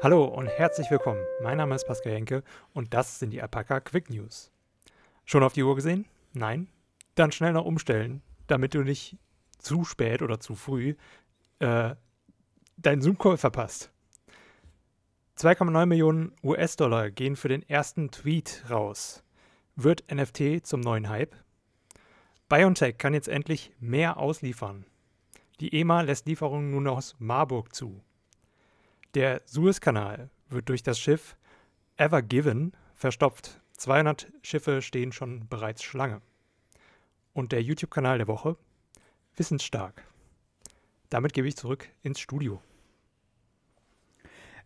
[0.00, 1.20] Hallo und herzlich willkommen.
[1.42, 4.52] Mein Name ist Pascal Henke und das sind die Alpaca Quick News.
[5.24, 6.06] Schon auf die Uhr gesehen?
[6.32, 6.68] Nein?
[7.16, 9.16] Dann schnell noch umstellen, damit du nicht
[9.58, 10.94] zu spät oder zu früh
[11.58, 11.96] äh,
[12.76, 13.90] deinen Zoom-Call verpasst.
[15.36, 19.24] 2,9 Millionen US-Dollar gehen für den ersten Tweet raus.
[19.74, 21.34] Wird NFT zum neuen Hype?
[22.48, 24.84] BioNTech kann jetzt endlich mehr ausliefern.
[25.58, 28.00] Die EMA lässt Lieferungen nun aus Marburg zu.
[29.14, 31.36] Der Suezkanal wird durch das Schiff
[31.96, 33.60] Ever Given verstopft.
[33.76, 36.20] 200 Schiffe stehen schon bereits Schlange.
[37.32, 38.56] Und der YouTube-Kanal der Woche
[39.36, 40.02] Wissensstark.
[41.10, 42.60] Damit gebe ich zurück ins Studio.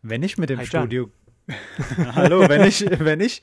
[0.01, 1.11] Wenn ich mit dem Hi, Studio.
[2.15, 3.43] Hallo, wenn ich, wenn ich,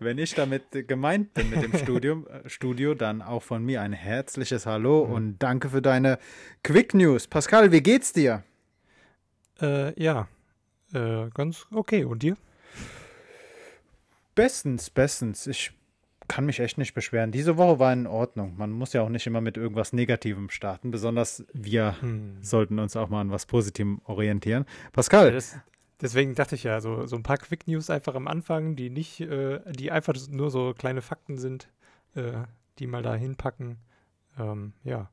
[0.00, 3.92] wenn ich damit gemeint bin mit dem Studium, äh, Studio, dann auch von mir ein
[3.92, 5.12] herzliches Hallo mhm.
[5.12, 6.18] und danke für deine
[6.62, 7.28] Quick News.
[7.28, 8.42] Pascal, wie geht's dir?
[9.60, 10.28] Äh, ja,
[10.92, 12.04] äh, ganz okay.
[12.04, 12.36] Und dir?
[14.34, 15.46] Bestens, bestens.
[15.46, 15.72] Ich
[16.28, 17.32] kann mich echt nicht beschweren.
[17.32, 18.54] Diese Woche war in Ordnung.
[18.56, 20.92] Man muss ja auch nicht immer mit irgendwas Negativem starten.
[20.92, 22.38] Besonders wir hm.
[22.40, 24.64] sollten uns auch mal an was Positivem orientieren.
[24.92, 25.26] Pascal.
[25.26, 25.58] Ja, das,
[26.00, 29.20] deswegen dachte ich ja, so, so ein paar Quick News einfach am Anfang, die nicht,
[29.20, 31.68] äh, die einfach nur so kleine Fakten sind,
[32.14, 32.44] äh,
[32.78, 33.78] die mal da hinpacken.
[34.38, 35.10] Ähm, ja.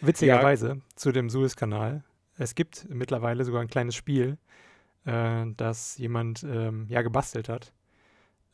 [0.00, 0.76] Witzigerweise ja.
[0.94, 2.04] zu dem Suezkanal.
[2.38, 4.38] Es gibt mittlerweile sogar ein kleines Spiel,
[5.04, 7.72] äh, das jemand ähm, ja gebastelt hat.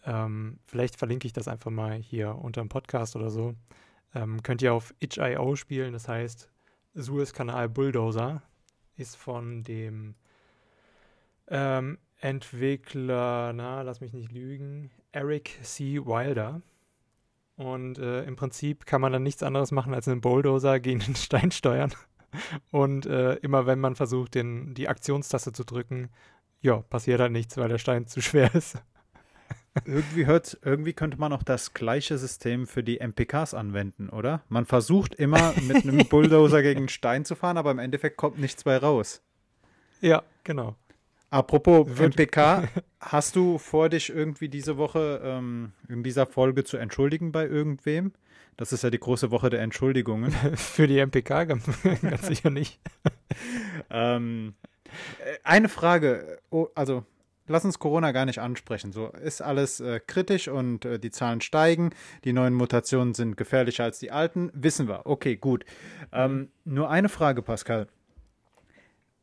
[0.04, 3.54] Ähm, vielleicht verlinke ich das einfach mal hier unter dem Podcast oder so.
[4.14, 6.50] Ähm, könnt ihr auf itch.io spielen, das heißt
[6.94, 8.42] Suez-Kanal Bulldozer
[8.96, 10.14] ist von dem
[11.48, 16.04] ähm, Entwickler, na, lass mich nicht lügen, Eric C.
[16.04, 16.62] Wilder.
[17.56, 21.14] Und äh, im Prinzip kann man dann nichts anderes machen, als einen Bulldozer gegen den
[21.16, 21.92] Stein steuern.
[22.70, 26.10] Und äh, immer wenn man versucht, den, die Aktionstaste zu drücken,
[26.60, 28.78] ja, passiert halt nichts, weil der Stein zu schwer ist.
[29.84, 34.42] Irgendwie, hört, irgendwie könnte man auch das gleiche System für die MPKs anwenden, oder?
[34.48, 38.38] Man versucht immer mit einem Bulldozer gegen einen Stein zu fahren, aber im Endeffekt kommt
[38.38, 39.22] nichts bei raus.
[40.00, 40.76] Ja, genau.
[41.30, 42.68] Apropos MPK,
[43.00, 48.12] hast du vor, dich irgendwie diese Woche ähm, in dieser Folge zu entschuldigen bei irgendwem?
[48.56, 50.30] Das ist ja die große Woche der Entschuldigungen.
[50.54, 51.68] Für die MPK ganz
[52.22, 52.80] sicher nicht.
[53.90, 54.75] ähm, äh,
[55.44, 57.04] eine Frage, oh, also
[57.48, 58.92] lass uns Corona gar nicht ansprechen.
[58.92, 61.90] So ist alles äh, kritisch und äh, die Zahlen steigen.
[62.24, 64.50] Die neuen Mutationen sind gefährlicher als die alten.
[64.54, 65.06] Wissen wir.
[65.06, 65.64] Okay, gut.
[66.12, 67.88] Ähm, nur eine Frage, Pascal.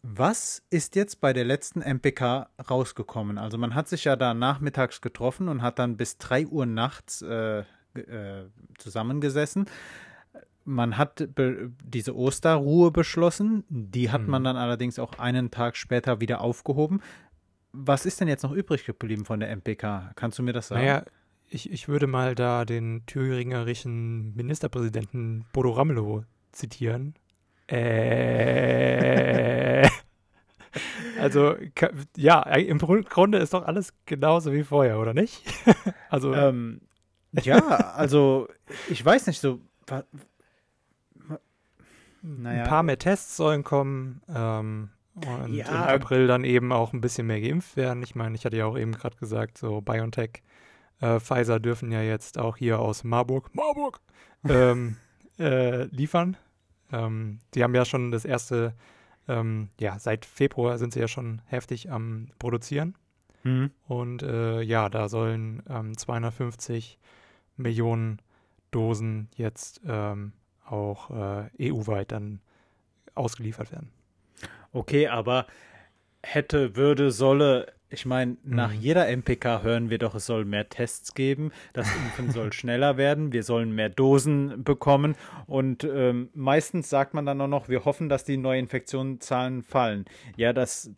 [0.05, 3.37] Was ist jetzt bei der letzten MPK rausgekommen?
[3.37, 7.21] Also man hat sich ja da nachmittags getroffen und hat dann bis 3 Uhr nachts
[7.21, 7.63] äh,
[7.93, 9.65] äh, zusammengesessen.
[10.65, 14.45] Man hat diese Osterruhe beschlossen, die hat man mhm.
[14.45, 17.01] dann allerdings auch einen Tag später wieder aufgehoben.
[17.73, 20.11] Was ist denn jetzt noch übrig geblieben von der MPK?
[20.15, 20.81] Kannst du mir das sagen?
[20.81, 21.03] Naja,
[21.49, 27.15] ich, ich würde mal da den thüringerischen Ministerpräsidenten Bodo Ramelow zitieren.
[27.67, 29.03] Äh.
[31.19, 31.55] also,
[32.17, 35.43] ja, im Grunde ist doch alles genauso wie vorher, oder nicht?
[36.09, 36.33] also.
[36.33, 36.81] Ähm,
[37.41, 37.59] ja,
[37.95, 38.47] also,
[38.89, 39.59] ich weiß nicht, so.
[42.23, 42.63] Naja.
[42.63, 44.21] Ein paar mehr Tests sollen kommen.
[44.33, 45.67] Ähm, und ja.
[45.67, 48.01] im April dann eben auch ein bisschen mehr geimpft werden.
[48.01, 50.41] Ich meine, ich hatte ja auch eben gerade gesagt, so BioNTech,
[51.01, 53.99] äh, Pfizer dürfen ja jetzt auch hier aus Marburg, Marburg,
[54.47, 54.97] ähm,
[55.39, 56.37] äh, liefern.
[56.91, 58.73] Ähm, die haben ja schon das erste,
[59.27, 62.95] ähm, ja, seit Februar sind sie ja schon heftig am Produzieren.
[63.43, 63.71] Mhm.
[63.87, 65.61] Und äh, ja, da sollen
[65.95, 68.19] 250 ähm, Millionen
[68.71, 70.33] Dosen jetzt ähm,
[70.73, 72.39] auch äh, EU-weit dann
[73.15, 73.91] ausgeliefert werden.
[74.71, 75.45] Okay, aber
[76.23, 78.79] hätte, würde, solle, ich meine, nach mhm.
[78.79, 83.31] jeder MPK hören wir doch, es soll mehr Tests geben, das Impfen soll schneller werden,
[83.33, 85.15] wir sollen mehr Dosen bekommen
[85.45, 90.05] und ähm, meistens sagt man dann auch noch, wir hoffen, dass die Neuinfektionszahlen fallen.
[90.37, 90.91] Ja, das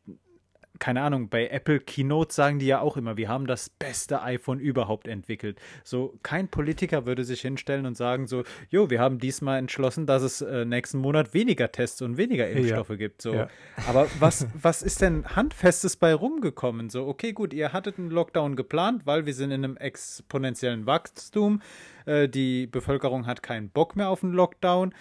[0.79, 4.59] keine Ahnung, bei Apple Keynote sagen die ja auch immer, wir haben das beste iPhone
[4.59, 5.59] überhaupt entwickelt.
[5.83, 10.21] So, kein Politiker würde sich hinstellen und sagen so, jo, wir haben diesmal entschlossen, dass
[10.21, 12.95] es äh, nächsten Monat weniger Tests und weniger Impfstoffe ja.
[12.95, 13.21] gibt.
[13.21, 13.33] So.
[13.33, 13.47] Ja.
[13.87, 16.89] Aber was, was ist denn Handfestes bei rumgekommen?
[16.89, 21.61] So, okay, gut, ihr hattet einen Lockdown geplant, weil wir sind in einem exponentiellen Wachstum.
[22.05, 24.93] Äh, die Bevölkerung hat keinen Bock mehr auf einen Lockdown.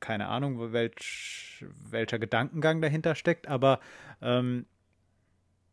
[0.00, 3.80] Keine Ahnung, welch, welcher Gedankengang dahinter steckt, aber
[4.22, 4.66] ähm,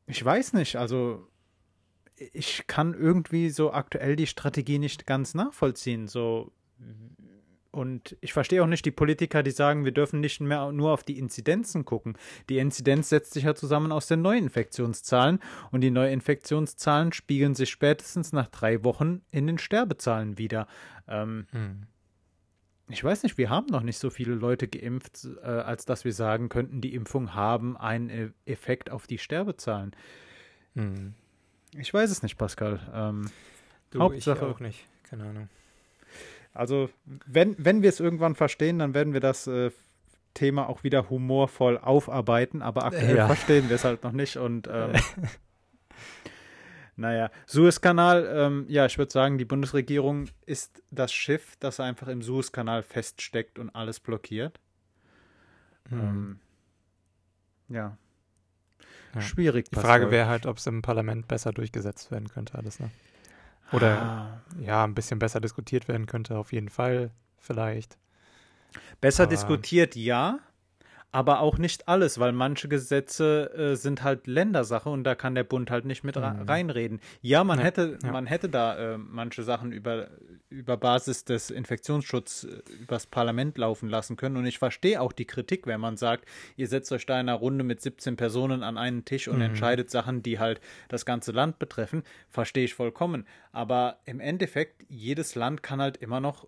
[0.07, 1.27] ich weiß nicht, also
[2.33, 6.07] ich kann irgendwie so aktuell die Strategie nicht ganz nachvollziehen.
[6.07, 6.51] So,
[7.71, 11.03] Und ich verstehe auch nicht die Politiker, die sagen, wir dürfen nicht mehr nur auf
[11.03, 12.17] die Inzidenzen gucken.
[12.47, 15.39] Die Inzidenz setzt sich ja zusammen aus den Neuinfektionszahlen
[15.71, 20.67] und die Neuinfektionszahlen spiegeln sich spätestens nach drei Wochen in den Sterbezahlen wieder.
[21.09, 21.87] Ähm, hm.
[22.87, 26.13] Ich weiß nicht, wir haben noch nicht so viele Leute geimpft, äh, als dass wir
[26.13, 29.95] sagen könnten, die Impfung haben einen e Effekt auf die Sterbezahlen.
[30.75, 31.13] Hm.
[31.77, 32.79] Ich weiß es nicht, Pascal.
[32.93, 33.29] Ähm,
[33.89, 34.85] du, Hauptsache auch nicht.
[35.03, 35.49] Keine Ahnung.
[36.53, 36.89] Also,
[37.25, 39.71] wenn, wenn wir es irgendwann verstehen, dann werden wir das äh,
[40.33, 43.27] Thema auch wieder humorvoll aufarbeiten, aber aktuell ja.
[43.27, 44.37] verstehen wir es halt noch nicht.
[44.37, 44.93] Und ähm,
[46.97, 52.21] naja, Suezkanal, ähm, ja, ich würde sagen, die Bundesregierung ist das Schiff, das einfach im
[52.21, 54.59] Suezkanal feststeckt und alles blockiert.
[55.89, 55.99] Hm.
[55.99, 56.39] Ähm,
[57.67, 57.97] ja.
[59.13, 59.21] ja.
[59.21, 59.69] Schwierig.
[59.69, 62.89] Die Frage wäre halt, ob es im Parlament besser durchgesetzt werden könnte, alles, ne?
[63.71, 64.41] Oder ah.
[64.59, 67.97] ja, ein bisschen besser diskutiert werden könnte, auf jeden Fall, vielleicht.
[69.01, 70.39] Besser aber diskutiert, ja,
[71.15, 75.45] aber auch nicht alles, weil manche Gesetze äh, sind halt Ländersache und da kann der
[75.45, 76.41] Bund halt nicht mit mhm.
[76.45, 76.99] reinreden.
[77.21, 78.11] Ja, man ja, hätte, ja.
[78.11, 80.09] man hätte da äh, manche Sachen über,
[80.49, 84.35] über Basis des Infektionsschutzes äh, übers Parlament laufen lassen können.
[84.35, 86.25] Und ich verstehe auch die Kritik, wenn man sagt,
[86.57, 89.43] ihr setzt euch da in einer Runde mit 17 Personen an einen Tisch und mhm.
[89.43, 90.59] entscheidet Sachen, die halt
[90.89, 92.03] das ganze Land betreffen.
[92.27, 93.25] Verstehe ich vollkommen.
[93.53, 96.45] Aber im Endeffekt, jedes Land kann halt immer noch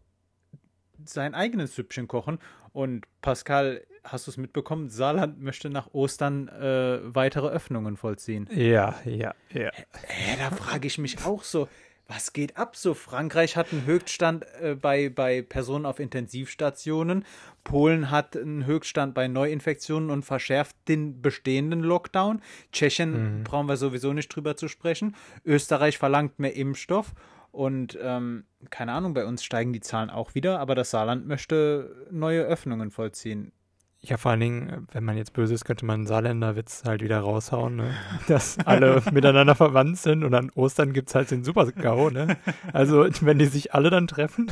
[1.06, 2.40] sein eigenes Süppchen kochen.
[2.74, 4.90] Und Pascal, hast du es mitbekommen?
[4.90, 8.48] Saarland möchte nach Ostern äh, weitere Öffnungen vollziehen.
[8.52, 9.70] Ja, ja, ja.
[9.70, 11.68] Äh, da frage ich mich auch so,
[12.08, 12.76] was geht ab?
[12.76, 17.26] So, Frankreich hat einen Höchststand äh, bei, bei Personen auf Intensivstationen.
[17.64, 22.42] Polen hat einen Höchststand bei Neuinfektionen und verschärft den bestehenden Lockdown.
[22.72, 23.44] Tschechien mhm.
[23.44, 25.16] brauchen wir sowieso nicht drüber zu sprechen.
[25.44, 27.14] Österreich verlangt mehr Impfstoff.
[27.58, 32.06] Und ähm, keine Ahnung, bei uns steigen die Zahlen auch wieder, aber das Saarland möchte
[32.12, 33.52] neue Öffnungen vollziehen.
[34.00, 37.20] Ja, vor allen Dingen, wenn man jetzt böse ist, könnte man einen Saarländerwitz halt wieder
[37.20, 37.96] raushauen, ne?
[38.28, 42.12] dass alle miteinander verwandt sind und an Ostern gibt es halt den Super-GAU.
[42.12, 42.38] Ne?
[42.74, 44.52] Also, wenn die sich alle dann treffen.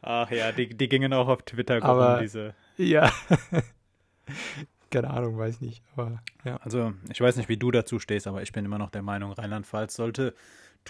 [0.00, 2.54] Ach ja, die, die gingen auch auf Twitter aber, diese.
[2.76, 3.10] Ja.
[4.92, 5.82] Keine Ahnung, weiß ich nicht.
[5.96, 6.58] Aber, ja.
[6.58, 9.32] Also, ich weiß nicht, wie du dazu stehst, aber ich bin immer noch der Meinung,
[9.32, 10.32] Rheinland-Pfalz sollte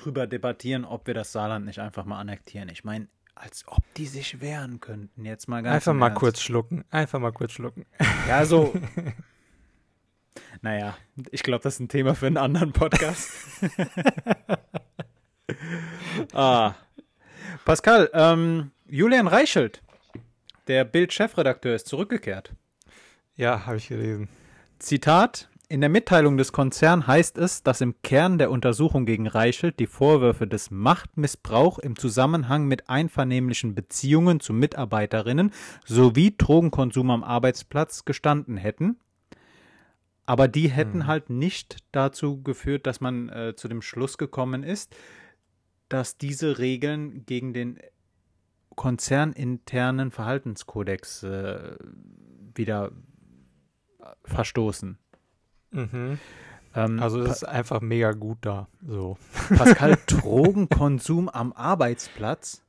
[0.05, 2.69] drüber debattieren, ob wir das Saarland nicht einfach mal annektieren.
[2.69, 5.25] Ich meine, als ob die sich wehren könnten.
[5.25, 6.21] Jetzt mal ganz Einfach mal Ernst.
[6.21, 6.85] kurz schlucken.
[6.91, 7.87] Einfach mal kurz schlucken.
[8.29, 8.75] Ja, so.
[10.63, 10.97] naja,
[11.31, 13.31] ich glaube, das ist ein Thema für einen anderen Podcast.
[16.33, 16.75] ah.
[17.65, 19.83] Pascal, ähm, Julian Reichelt,
[20.67, 22.53] der Bild-Chefredakteur, ist zurückgekehrt.
[23.37, 24.29] Ja, habe ich gelesen.
[24.79, 29.79] Zitat: in der Mitteilung des Konzerns heißt es, dass im Kern der Untersuchung gegen Reichelt
[29.79, 35.53] die Vorwürfe des Machtmissbrauch im Zusammenhang mit einvernehmlichen Beziehungen zu Mitarbeiterinnen
[35.85, 38.99] sowie Drogenkonsum am Arbeitsplatz gestanden hätten.
[40.25, 41.07] Aber die hätten hm.
[41.07, 44.97] halt nicht dazu geführt, dass man äh, zu dem Schluss gekommen ist,
[45.91, 47.79] dass diese Regeln gegen den
[48.75, 51.77] konzerninternen Verhaltenskodex äh,
[52.55, 52.93] wieder
[54.25, 54.99] verstoßen.
[55.71, 56.19] Mhm.
[56.75, 58.69] Ähm, also es ist einfach mega gut da.
[58.87, 59.17] So.
[59.57, 62.63] Pascal, Drogenkonsum am Arbeitsplatz?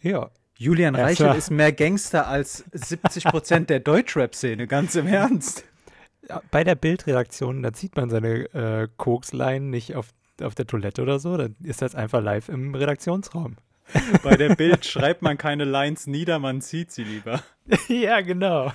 [0.00, 0.30] Ja.
[0.56, 5.64] Julian Reichel ist mehr Gangster als 70 Prozent der Deutschrap-Szene, ganz im Ernst.
[6.52, 11.18] Bei der Bildredaktion, da zieht man seine äh, Kokslein nicht auf, auf der Toilette oder
[11.18, 13.56] so, dann ist das einfach live im Redaktionsraum.
[14.22, 17.42] Bei der Bild schreibt man keine Lines nieder, man zieht sie lieber.
[17.88, 18.72] ja, genau.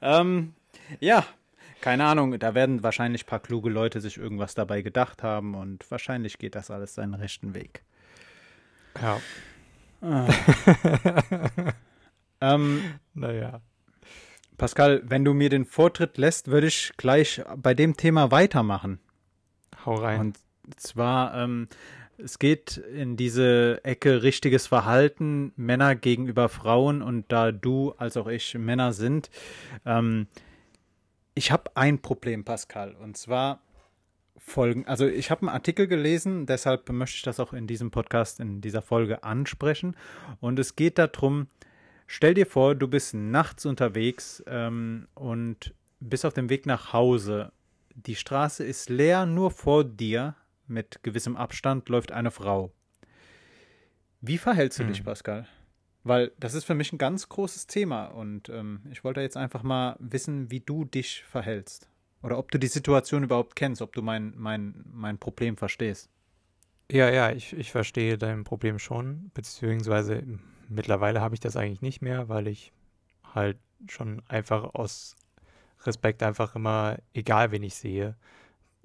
[0.00, 0.54] ähm,
[0.98, 1.24] ja,
[1.80, 5.90] keine Ahnung, da werden wahrscheinlich ein paar kluge Leute sich irgendwas dabei gedacht haben und
[5.90, 7.82] wahrscheinlich geht das alles seinen rechten Weg.
[9.00, 9.20] Ja.
[10.02, 10.28] Ah.
[12.40, 12.82] ähm,
[13.14, 13.60] naja.
[14.58, 19.00] Pascal, wenn du mir den Vortritt lässt, würde ich gleich bei dem Thema weitermachen.
[19.86, 20.20] Hau rein.
[20.20, 20.38] Und
[20.76, 21.68] zwar, ähm,
[22.18, 28.26] es geht in diese Ecke richtiges Verhalten, Männer gegenüber Frauen und da du als auch
[28.26, 29.30] ich Männer sind,
[29.86, 30.26] ähm,
[31.34, 33.60] ich habe ein Problem, Pascal, und zwar
[34.36, 34.86] folgen.
[34.86, 38.60] Also ich habe einen Artikel gelesen, deshalb möchte ich das auch in diesem Podcast, in
[38.60, 39.96] dieser Folge ansprechen.
[40.40, 41.46] Und es geht darum,
[42.06, 47.52] stell dir vor, du bist nachts unterwegs ähm, und bist auf dem Weg nach Hause.
[47.94, 50.34] Die Straße ist leer, nur vor dir,
[50.66, 52.72] mit gewissem Abstand, läuft eine Frau.
[54.20, 54.92] Wie verhältst du hm.
[54.92, 55.46] dich, Pascal?
[56.02, 59.62] Weil das ist für mich ein ganz großes Thema und ähm, ich wollte jetzt einfach
[59.62, 61.88] mal wissen, wie du dich verhältst.
[62.22, 66.10] Oder ob du die Situation überhaupt kennst, ob du mein, mein, mein Problem verstehst.
[66.90, 70.22] Ja, ja, ich, ich verstehe dein Problem schon, beziehungsweise
[70.68, 72.72] mittlerweile habe ich das eigentlich nicht mehr, weil ich
[73.22, 75.16] halt schon einfach aus
[75.82, 78.16] Respekt einfach immer, egal wen ich sehe,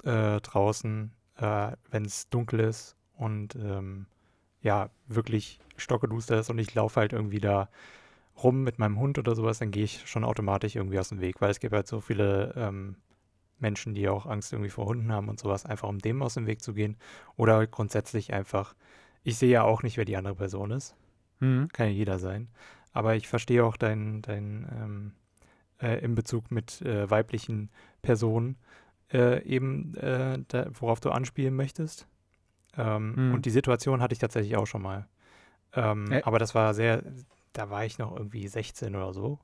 [0.03, 4.05] äh, draußen, äh, wenn es dunkel ist und ähm,
[4.61, 7.69] ja, wirklich stockeduster ist und ich laufe halt irgendwie da
[8.41, 11.41] rum mit meinem Hund oder sowas, dann gehe ich schon automatisch irgendwie aus dem Weg,
[11.41, 12.97] weil es gibt halt so viele ähm,
[13.59, 16.47] Menschen, die auch Angst irgendwie vor Hunden haben und sowas, einfach um dem aus dem
[16.47, 16.97] Weg zu gehen.
[17.37, 18.75] Oder halt grundsätzlich einfach,
[19.23, 20.95] ich sehe ja auch nicht, wer die andere Person ist.
[21.39, 21.69] Mhm.
[21.71, 22.49] Kann ja jeder sein.
[22.91, 25.11] Aber ich verstehe auch dein, dein ähm,
[25.81, 27.69] äh, in Bezug mit äh, weiblichen
[28.01, 28.57] Personen
[29.11, 32.07] äh, eben, äh, da, worauf du anspielen möchtest.
[32.77, 33.33] Ähm, mhm.
[33.33, 35.07] Und die Situation hatte ich tatsächlich auch schon mal.
[35.75, 37.03] Ähm, aber das war sehr,
[37.53, 39.39] da war ich noch irgendwie 16 oder so.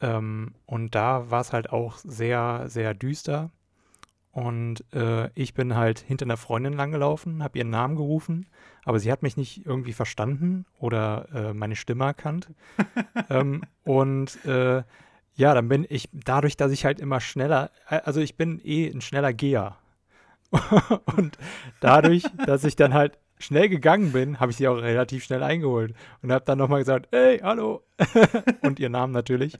[0.00, 3.50] Ähm, und da war es halt auch sehr, sehr düster.
[4.32, 8.46] Und äh, ich bin halt hinter einer Freundin langgelaufen, habe ihren Namen gerufen,
[8.84, 12.48] aber sie hat mich nicht irgendwie verstanden oder äh, meine Stimme erkannt.
[13.30, 14.82] ähm, und äh,
[15.34, 18.88] ja, dann bin ich, dadurch, dass ich halt immer schneller, äh, also ich bin eh
[18.88, 19.76] ein schneller Geher.
[21.16, 21.36] und
[21.80, 25.94] dadurch, dass ich dann halt schnell gegangen bin, habe ich sie auch relativ schnell eingeholt
[26.22, 27.82] und habe dann nochmal gesagt, hey, hallo.
[28.62, 29.58] und ihr Namen natürlich.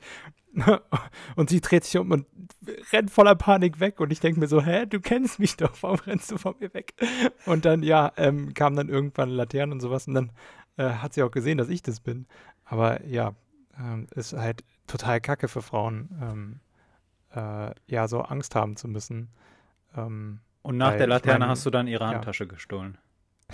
[1.37, 2.27] und sie dreht sich um und
[2.93, 4.01] rennt voller Panik weg.
[4.01, 6.73] Und ich denke mir so, hä, du kennst mich doch, warum rennst du von mir
[6.75, 6.95] weg?
[7.47, 10.33] Und dann, ja, ähm, kam dann irgendwann Laternen und sowas und dann
[10.77, 12.27] äh, hat sie auch gesehen, dass ich das bin.
[12.65, 13.35] Aber ja,
[13.79, 16.61] ähm, ist halt total kacke für Frauen, ähm,
[17.35, 19.31] äh, ja, so Angst haben zu müssen.
[19.97, 22.51] Ähm, und nach der Laterne mein, hast du dann ihre Handtasche ja.
[22.51, 22.99] gestohlen.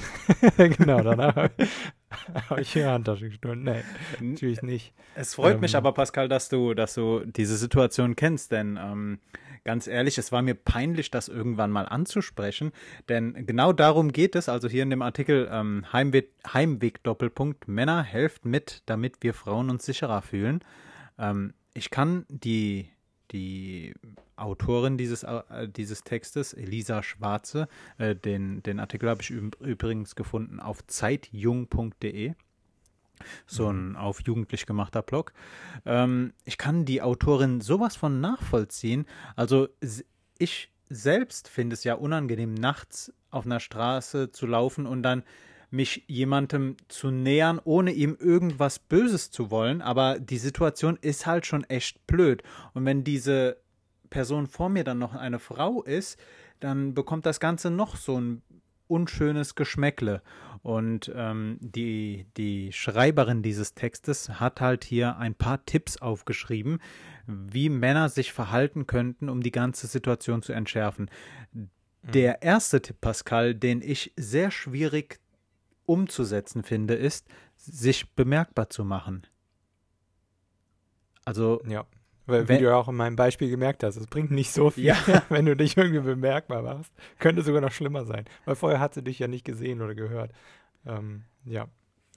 [0.57, 3.63] genau, danach habe ich ihre Handtasche gestohlen.
[3.63, 3.83] Nee,
[4.21, 4.93] natürlich nicht.
[5.15, 9.19] Es freut ähm, mich aber, Pascal, dass du, dass du diese Situation kennst, denn ähm,
[9.65, 12.73] ganz ehrlich, es war mir peinlich, das irgendwann mal anzusprechen,
[13.09, 18.03] denn genau darum geht es, also hier in dem Artikel ähm, Heimweg, Heimweg Doppelpunkt, Männer
[18.03, 20.61] helft mit, damit wir Frauen uns sicherer fühlen.
[21.19, 22.89] Ähm, ich kann die
[23.33, 23.95] die
[24.37, 27.69] Autorin dieses, äh, dieses Textes, Elisa Schwarze.
[27.99, 32.35] Äh, den, den Artikel habe ich übrigens gefunden auf zeitjung.de.
[33.47, 33.97] So ein mhm.
[33.97, 35.33] auf jugendlich gemachter Blog.
[35.85, 39.07] Ähm, ich kann die Autorin sowas von nachvollziehen.
[39.35, 39.69] Also
[40.39, 45.23] ich selbst finde es ja unangenehm, nachts auf einer Straße zu laufen und dann
[45.71, 49.83] mich jemandem zu nähern, ohne ihm irgendwas Böses zu wollen.
[49.83, 52.43] Aber die Situation ist halt schon echt blöd.
[52.75, 53.59] Und wenn diese
[54.11, 56.19] Person vor mir dann noch eine Frau ist,
[56.61, 58.43] dann bekommt das Ganze noch so ein
[58.87, 60.23] unschönes Geschmäckle.
[60.63, 66.81] Und ähm, die, die Schreiberin dieses Textes hat halt hier ein paar Tipps aufgeschrieben,
[67.27, 71.11] wie Männer sich verhalten könnten, um die ganze Situation zu entschärfen.
[71.53, 71.69] Mhm.
[72.03, 75.21] Der erste Tipp, Pascal, den ich sehr schwierig
[75.89, 77.27] umzusetzen finde, ist,
[77.57, 79.27] sich bemerkbar zu machen.
[81.25, 81.85] Also, ja.
[82.27, 84.71] Weil, wie wenn, du ja auch in meinem Beispiel gemerkt hast, es bringt nicht so
[84.71, 84.97] viel, ja.
[85.31, 86.93] wenn du dich irgendwie bemerkbar machst.
[87.19, 88.27] Könnte sogar noch schlimmer sein.
[88.45, 90.33] Weil vorher hat sie dich ja nicht gesehen oder gehört.
[90.87, 91.69] Ähm, ja.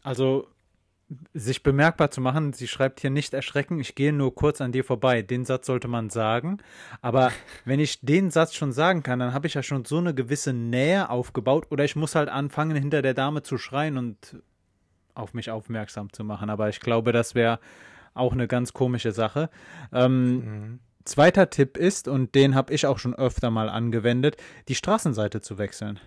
[0.04, 0.48] Also,
[1.34, 4.84] sich bemerkbar zu machen, sie schreibt hier nicht erschrecken, ich gehe nur kurz an dir
[4.84, 5.22] vorbei.
[5.22, 6.60] Den Satz sollte man sagen.
[7.02, 7.32] Aber
[7.66, 10.54] wenn ich den Satz schon sagen kann, dann habe ich ja schon so eine gewisse
[10.54, 11.68] Nähe aufgebaut.
[11.70, 14.42] Oder ich muss halt anfangen, hinter der Dame zu schreien und
[15.14, 16.50] auf mich aufmerksam zu machen.
[16.50, 17.60] Aber ich glaube, das wäre
[18.14, 19.50] auch eine ganz komische Sache.
[19.92, 20.80] Ähm, mhm.
[21.04, 24.38] Zweiter Tipp ist, und den habe ich auch schon öfter mal angewendet,
[24.68, 26.00] die Straßenseite zu wechseln.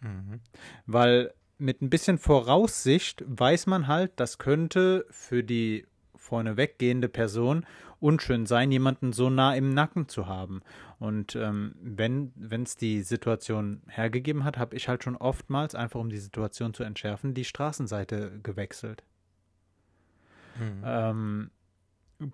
[0.00, 0.40] Mhm.
[0.86, 1.32] Weil
[1.62, 7.64] mit ein bisschen Voraussicht weiß man halt, das könnte für die vorne weggehende Person
[8.00, 10.60] unschön sein, jemanden so nah im Nacken zu haben.
[10.98, 12.32] Und ähm, wenn
[12.64, 16.82] es die Situation hergegeben hat, habe ich halt schon oftmals, einfach um die Situation zu
[16.82, 19.04] entschärfen, die Straßenseite gewechselt.
[20.58, 20.82] Mhm.
[20.84, 21.50] Ähm,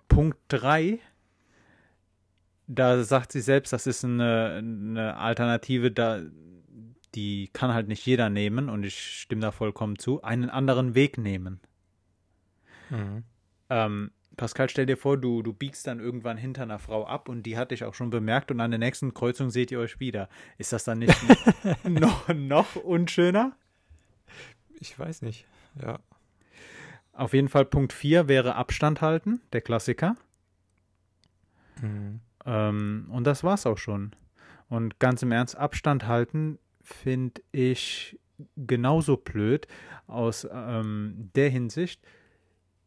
[0.07, 0.99] Punkt 3,
[2.67, 6.21] da sagt sie selbst, das ist eine, eine Alternative, da,
[7.15, 11.17] die kann halt nicht jeder nehmen und ich stimme da vollkommen zu, einen anderen Weg
[11.17, 11.59] nehmen.
[12.89, 13.23] Mhm.
[13.69, 17.43] Ähm, Pascal, stell dir vor, du, du biegst dann irgendwann hinter einer Frau ab und
[17.43, 20.29] die hat dich auch schon bemerkt und an der nächsten Kreuzung seht ihr euch wieder.
[20.57, 21.15] Ist das dann nicht
[21.83, 23.55] noch, noch unschöner?
[24.79, 25.45] Ich weiß nicht,
[25.81, 25.99] ja.
[27.11, 30.15] Auf jeden Fall Punkt 4 wäre Abstand halten, der Klassiker.
[31.81, 32.21] Mhm.
[32.45, 34.15] Ähm, und das war's auch schon.
[34.69, 36.59] Und ganz im Ernst, Abstand halten
[36.93, 38.19] finde ich
[38.55, 39.67] genauso blöd
[40.07, 42.01] aus ähm, der Hinsicht.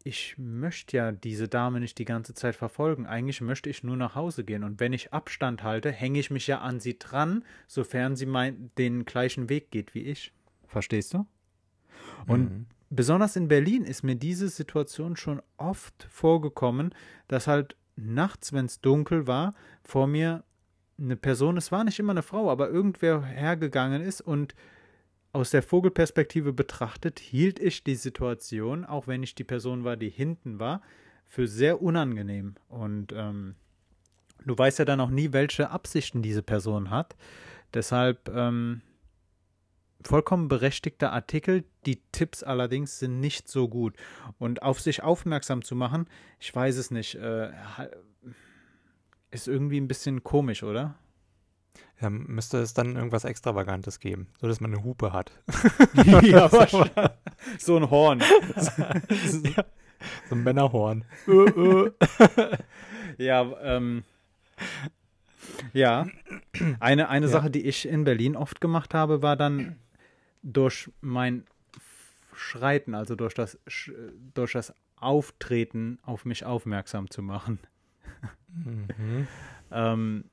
[0.04, 3.06] ich möchte ja diese Dame nicht die ganze Zeit verfolgen.
[3.06, 4.64] Eigentlich möchte ich nur nach Hause gehen.
[4.64, 8.70] Und wenn ich Abstand halte, hänge ich mich ja an sie dran, sofern sie mein,
[8.78, 10.32] den gleichen Weg geht wie ich.
[10.66, 11.26] Verstehst du?
[12.26, 12.66] Und mhm.
[12.90, 16.94] besonders in Berlin ist mir diese Situation schon oft vorgekommen,
[17.28, 19.54] dass halt nachts, wenn es dunkel war,
[19.84, 20.44] vor mir
[20.98, 24.54] eine Person, es war nicht immer eine Frau, aber irgendwer hergegangen ist und
[25.32, 30.10] aus der Vogelperspektive betrachtet, hielt ich die Situation, auch wenn ich die Person war, die
[30.10, 30.82] hinten war,
[31.26, 32.56] für sehr unangenehm.
[32.68, 33.54] Und ähm,
[34.44, 37.16] du weißt ja dann auch nie, welche Absichten diese Person hat.
[37.72, 38.82] Deshalb ähm,
[40.02, 41.64] vollkommen berechtigter Artikel.
[41.86, 43.96] Die Tipps allerdings sind nicht so gut.
[44.38, 46.06] Und auf sich aufmerksam zu machen,
[46.38, 47.50] ich weiß es nicht, äh,
[49.32, 50.94] ist irgendwie ein bisschen komisch, oder?
[52.00, 55.32] Ja, müsste es dann irgendwas Extravagantes geben, so dass man eine Hupe hat.
[56.22, 56.48] ja,
[57.58, 58.20] so ein Horn.
[58.20, 59.64] ja,
[60.28, 61.04] so ein Männerhorn.
[63.18, 64.02] ja, ähm,
[65.72, 66.06] ja.
[66.80, 67.32] Eine, eine ja.
[67.32, 69.76] Sache, die ich in Berlin oft gemacht habe, war dann
[70.42, 71.44] durch mein
[72.34, 73.58] Schreiten, also durch das,
[74.34, 77.60] durch das Auftreten auf mich aufmerksam zu machen.
[78.54, 79.26] Mhm.
[79.70, 80.24] ähm,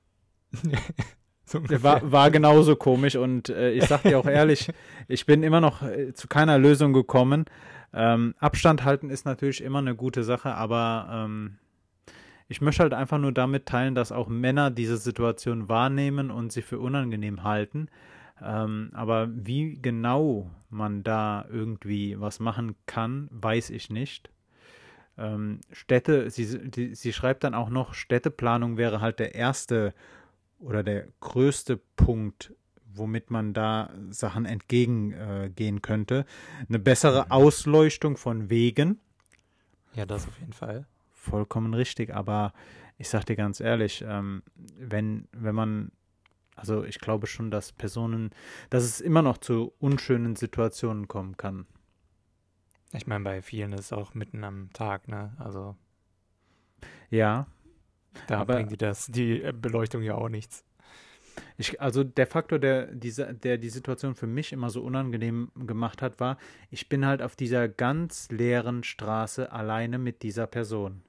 [1.46, 4.70] so war, war genauso komisch und äh, ich sag dir auch ehrlich,
[5.08, 7.46] ich bin immer noch äh, zu keiner Lösung gekommen.
[7.94, 11.58] Ähm, Abstand halten ist natürlich immer eine gute Sache, aber ähm,
[12.48, 16.64] ich möchte halt einfach nur damit teilen, dass auch Männer diese Situation wahrnehmen und sie
[16.64, 17.90] für unangenehm halten.
[18.42, 24.30] Ähm, aber wie genau man da irgendwie was machen kann, weiß ich nicht.
[25.20, 29.94] Ähm, Städte, sie, die, sie schreibt dann auch noch, Städteplanung wäre halt der erste
[30.60, 32.54] oder der größte Punkt,
[32.94, 36.26] womit man da Sachen entgegengehen äh, könnte.
[36.68, 37.32] Eine bessere mhm.
[37.32, 39.00] Ausleuchtung von Wegen.
[39.94, 40.86] Ja, das auf jeden Fall.
[41.12, 42.54] Vollkommen richtig, aber
[42.98, 44.44] ich sag dir ganz ehrlich, ähm,
[44.78, 45.92] wenn, wenn man,
[46.56, 48.32] also ich glaube schon, dass Personen,
[48.70, 51.66] dass es immer noch zu unschönen Situationen kommen kann.
[52.94, 55.34] Ich meine, bei vielen ist es auch mitten am Tag, ne?
[55.38, 55.76] Also.
[57.10, 57.48] Ja,
[58.28, 60.64] da aber bringt die, das, die Beleuchtung ja auch nichts.
[61.58, 66.02] Ich, also der Faktor, der, diese, der die Situation für mich immer so unangenehm gemacht
[66.02, 66.38] hat, war,
[66.70, 71.02] ich bin halt auf dieser ganz leeren Straße alleine mit dieser Person.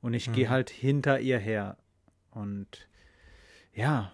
[0.00, 0.32] Und ich mhm.
[0.34, 1.76] gehe halt hinter ihr her.
[2.30, 2.88] Und
[3.72, 4.12] ja,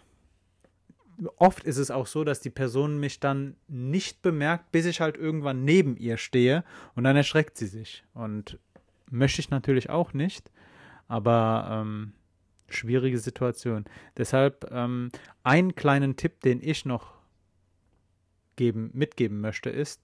[1.37, 5.16] oft ist es auch so, dass die Person mich dann nicht bemerkt, bis ich halt
[5.16, 8.04] irgendwann neben ihr stehe und dann erschreckt sie sich.
[8.14, 8.59] Und
[9.11, 10.50] möchte ich natürlich auch nicht.
[11.09, 12.12] Aber ähm,
[12.68, 13.85] schwierige Situation.
[14.16, 15.11] Deshalb ähm,
[15.42, 17.14] einen kleinen Tipp, den ich noch
[18.56, 20.00] geben, mitgeben möchte, ist,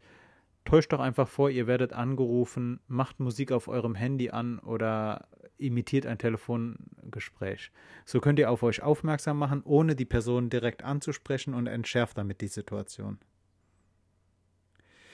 [0.64, 6.06] täuscht doch einfach vor, ihr werdet angerufen, macht Musik auf eurem Handy an oder imitiert
[6.06, 7.70] ein Telefongespräch.
[8.04, 12.40] So könnt ihr auf euch aufmerksam machen, ohne die Person direkt anzusprechen und entschärft damit
[12.40, 13.18] die Situation.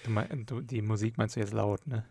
[0.05, 2.05] Du mein, du, die Musik meinst du jetzt laut, ne?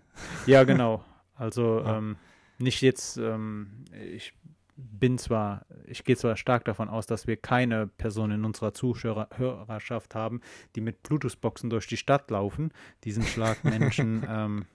[0.46, 1.04] Ja, genau.
[1.36, 1.98] Also ja.
[1.98, 2.17] Ähm,
[2.58, 4.34] nicht jetzt, ähm, ich
[4.76, 10.15] bin zwar, ich gehe zwar stark davon aus, dass wir keine Person in unserer Zuhörerschaft
[10.15, 10.41] haben,
[10.76, 12.72] die mit Bluetooth-Boxen durch die Stadt laufen.
[13.04, 14.65] Diesen Schlag Menschen ähm,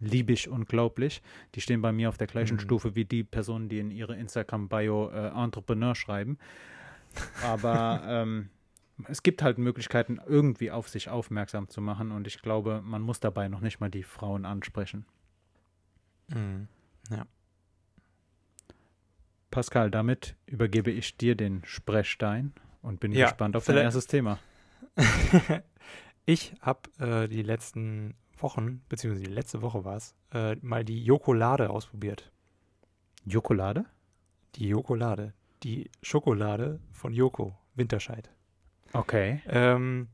[0.00, 1.22] liebe ich unglaublich.
[1.54, 2.60] Die stehen bei mir auf der gleichen mhm.
[2.60, 6.38] Stufe wie die Personen, die in ihre Instagram-Bio äh, Entrepreneur schreiben.
[7.42, 8.50] Aber ähm,
[9.08, 13.20] es gibt halt Möglichkeiten, irgendwie auf sich aufmerksam zu machen und ich glaube, man muss
[13.20, 15.04] dabei noch nicht mal die Frauen ansprechen.
[16.28, 16.68] Mhm.
[17.10, 17.26] Ja.
[19.50, 22.52] Pascal, damit übergebe ich dir den Sprechstein
[22.82, 24.38] und bin ja, gespannt auf dein erstes Thema.
[26.26, 31.70] ich habe äh, die letzten Wochen, beziehungsweise letzte Woche war es, äh, mal die Jokolade
[31.70, 32.30] ausprobiert.
[33.24, 33.86] Jokolade?
[34.54, 35.34] Die Jokolade.
[35.64, 38.30] Die Schokolade von Joko Winterscheid.
[38.92, 39.42] Okay.
[39.48, 40.06] Ähm,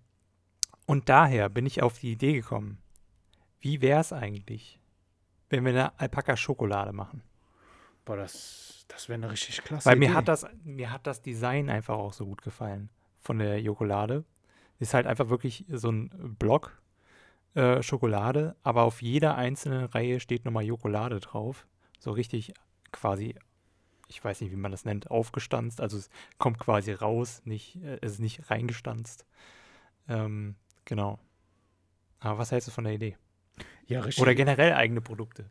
[0.87, 2.79] und daher bin ich auf die Idee gekommen,
[3.61, 4.81] wie wäre es eigentlich,
[5.51, 7.23] wenn wir eine Alpaka-Schokolade machen?
[8.07, 9.87] Boah, das das wäre eine richtig klasse.
[9.87, 10.09] Weil Idee.
[10.09, 14.25] mir hat, das, mir hat das Design einfach auch so gut gefallen von der Jokolade.
[14.79, 16.81] Ist halt einfach wirklich so ein Block
[17.55, 21.67] äh, Schokolade, aber auf jeder einzelnen Reihe steht nochmal Jokolade drauf.
[21.99, 22.55] So richtig
[22.93, 23.35] quasi,
[24.09, 25.81] ich weiß nicht, wie man das nennt, aufgestanzt.
[25.81, 29.27] Also es kommt quasi raus, nicht, äh, es ist nicht reingestanzt.
[30.09, 31.19] Ähm, genau.
[32.21, 33.17] Aber was hältst du von der Idee?
[33.87, 34.23] Ja, richtig.
[34.23, 35.51] Oder generell eigene Produkte.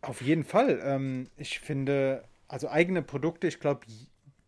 [0.00, 0.80] Auf jeden Fall.
[0.82, 3.86] Ähm, ich finde, also eigene Produkte, ich glaube,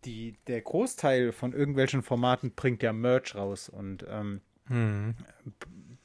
[0.04, 5.14] die, der Großteil von irgendwelchen Formaten bringt ja Merch raus und ähm, hm.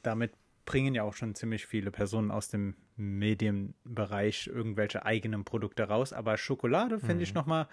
[0.02, 0.32] damit
[0.64, 6.12] bringen ja auch schon ziemlich viele Personen aus dem Medienbereich irgendwelche eigenen Produkte raus.
[6.12, 7.20] Aber Schokolade finde mhm.
[7.22, 7.66] ich nochmal,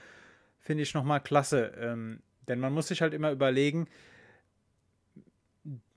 [0.57, 1.73] finde ich nochmal klasse.
[1.79, 3.87] Ähm, denn man muss sich halt immer überlegen,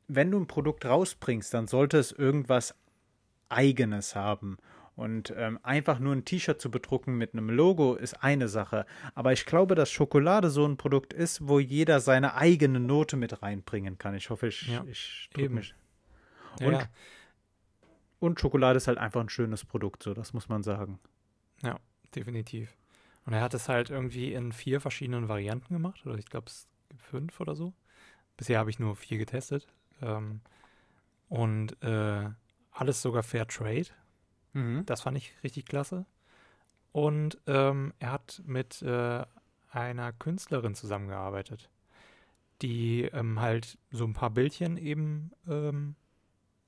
[0.09, 2.75] wenn du ein Produkt rausbringst, dann sollte es irgendwas
[3.49, 4.59] Eigenes haben.
[4.97, 8.85] Und ähm, einfach nur ein T-Shirt zu bedrucken mit einem Logo ist eine Sache.
[9.15, 13.43] Aber ich glaube, dass Schokolade so ein Produkt ist, wo jeder seine eigene Note mit
[13.43, 14.15] reinbringen kann.
[14.15, 15.75] Ich hoffe, ich, ja, ich drücke mich.
[16.61, 16.89] Und, ja.
[18.19, 20.99] und Schokolade ist halt einfach ein schönes Produkt, so das muss man sagen.
[21.63, 21.79] Ja,
[22.15, 22.77] definitiv.
[23.25, 26.05] Und er hat es halt irgendwie in vier verschiedenen Varianten gemacht.
[26.05, 27.73] Oder ich glaube, es gibt fünf oder so.
[28.37, 29.69] Bisher habe ich nur vier getestet.
[30.03, 30.41] Ähm,
[31.29, 32.29] und äh,
[32.73, 33.87] alles sogar Fair Trade.
[34.53, 34.85] Mhm.
[34.87, 36.07] Das fand ich richtig klasse.
[36.93, 39.25] Und ähm, er hat mit äh,
[39.71, 41.71] einer Künstlerin zusammengearbeitet,
[42.63, 45.95] die ähm, halt so ein paar Bildchen eben ähm,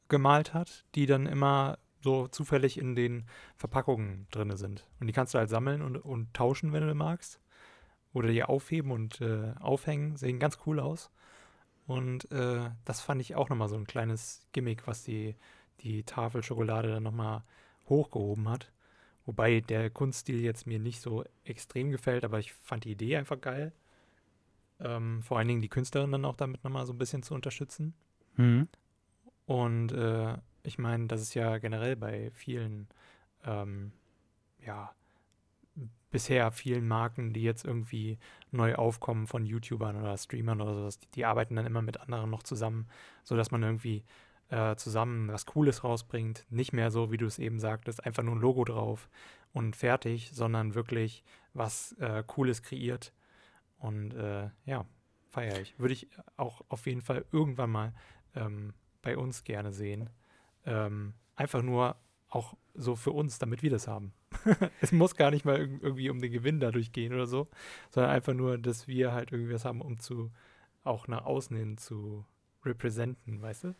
[0.08, 4.86] gemalt hat, die dann immer so zufällig in den Verpackungen drin sind.
[5.00, 7.40] Und die kannst du halt sammeln und, und tauschen, wenn du magst.
[8.12, 10.16] Oder die aufheben und äh, aufhängen.
[10.16, 11.10] Sehen ganz cool aus.
[11.86, 15.34] Und äh, das fand ich auch nochmal so ein kleines Gimmick, was die,
[15.80, 17.42] die Tafel Schokolade dann nochmal
[17.88, 18.72] hochgehoben hat.
[19.24, 23.40] Wobei der Kunststil jetzt mir nicht so extrem gefällt, aber ich fand die Idee einfach
[23.40, 23.72] geil.
[24.80, 27.94] Ähm, vor allen Dingen die Künstlerin dann auch damit nochmal so ein bisschen zu unterstützen.
[28.36, 28.68] Mhm.
[29.46, 32.88] Und äh, ich meine, das ist ja generell bei vielen,
[33.44, 33.92] ähm,
[34.64, 34.94] ja,
[36.10, 38.18] bisher vielen Marken, die jetzt irgendwie
[38.50, 42.30] neu aufkommen von YouTubern oder Streamern oder sowas, die, die arbeiten dann immer mit anderen
[42.30, 42.86] noch zusammen,
[43.24, 44.04] sodass man irgendwie
[44.52, 46.46] äh, zusammen was Cooles rausbringt.
[46.50, 49.08] Nicht mehr so, wie du es eben sagtest, einfach nur ein Logo drauf
[49.52, 53.14] und fertig, sondern wirklich was äh, Cooles kreiert.
[53.78, 54.84] Und äh, ja,
[55.30, 55.78] feiere ich.
[55.78, 57.94] Würde ich auch auf jeden Fall irgendwann mal
[58.34, 60.10] ähm, bei uns gerne sehen.
[60.66, 61.96] Ähm, einfach nur
[62.28, 64.12] auch so für uns, damit wir das haben.
[64.82, 67.48] es muss gar nicht mal irgendwie um den Gewinn dadurch gehen oder so,
[67.90, 70.30] sondern einfach nur, dass wir halt irgendwie was haben, um zu
[70.84, 72.26] auch nach außen hin zu
[72.64, 73.74] representen, weißt du?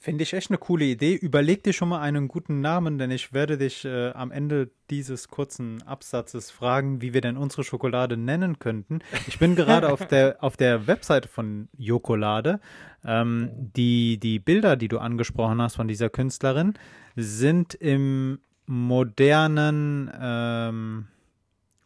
[0.00, 1.14] Finde ich echt eine coole Idee.
[1.14, 5.26] Überleg dir schon mal einen guten Namen, denn ich werde dich äh, am Ende dieses
[5.26, 9.00] kurzen Absatzes fragen, wie wir denn unsere Schokolade nennen könnten.
[9.26, 12.60] Ich bin gerade auf der auf der Webseite von Jokolade.
[13.04, 16.74] Ähm, die die Bilder, die du angesprochen hast von dieser Künstlerin,
[17.16, 21.08] sind im modernen ähm,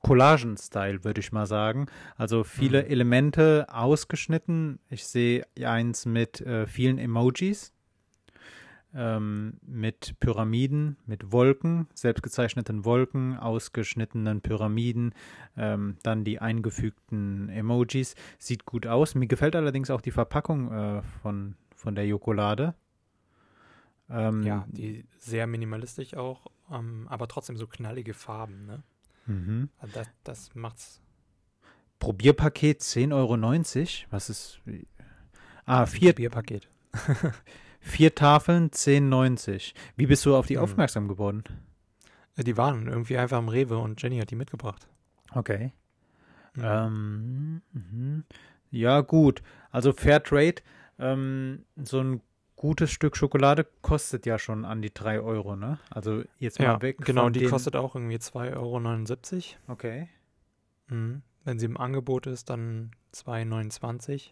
[0.03, 1.87] Collagen-Style, würde ich mal sagen.
[2.19, 2.91] Also viele mhm.
[2.91, 4.81] Elemente ausgeschnitten.
[4.91, 7.72] Ich sehe eins mit äh, vielen Emojis
[8.95, 15.15] ähm, mit Pyramiden, mit Wolken, selbstgezeichneten Wolken, ausgeschnittenen Pyramiden,
[15.57, 18.15] ähm, dann die eingefügten Emojis.
[18.39, 19.15] Sieht gut aus.
[19.15, 22.75] Mir gefällt allerdings auch die Verpackung äh, von, von der Jokolade.
[24.11, 28.67] Ähm, ja, die sehr minimalistisch auch, ähm, aber trotzdem so knallige Farben.
[28.67, 28.83] Ne?
[29.27, 29.69] Mhm.
[29.79, 31.01] Also das, das macht's.
[31.99, 34.11] Probierpaket 10,90 Euro.
[34.11, 34.61] Was ist.
[35.65, 36.13] Ah, vier.
[36.13, 36.69] Probierpaket.
[37.83, 39.75] Vier Tafeln, 10,90.
[39.97, 40.63] Wie bist du auf die hm.
[40.63, 41.45] aufmerksam geworden?
[42.37, 44.87] Äh, die waren irgendwie einfach am Rewe und Jenny hat die mitgebracht.
[45.35, 45.73] Okay.
[46.55, 46.63] Mhm.
[46.65, 48.25] Ähm, mhm.
[48.71, 49.43] Ja, gut.
[49.71, 50.63] Also Fairtrade,
[50.99, 52.21] ähm, so ein
[52.57, 55.79] gutes Stück Schokolade kostet ja schon an die 3 Euro, ne?
[55.91, 56.99] Also jetzt mal ja, weg.
[56.99, 59.73] Genau, die kostet auch irgendwie 2,79 Euro.
[59.73, 60.09] Okay.
[60.89, 61.23] Mhm.
[61.45, 64.31] Wenn sie im Angebot ist, dann 2,29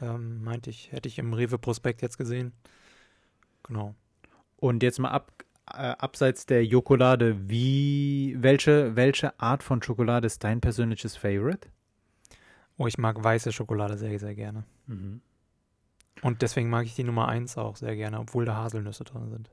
[0.00, 2.52] ähm, meinte ich, hätte ich im Rewe-Prospekt jetzt gesehen.
[3.62, 3.94] Genau.
[4.56, 5.32] Und jetzt mal ab,
[5.66, 11.68] äh, abseits der Jokolade, wie, welche, welche Art von Schokolade ist dein persönliches Favorite?
[12.76, 14.64] Oh, ich mag weiße Schokolade sehr, sehr gerne.
[14.86, 15.20] Mhm.
[16.22, 19.50] Und deswegen mag ich die Nummer 1 auch sehr gerne, obwohl da Haselnüsse drin sind.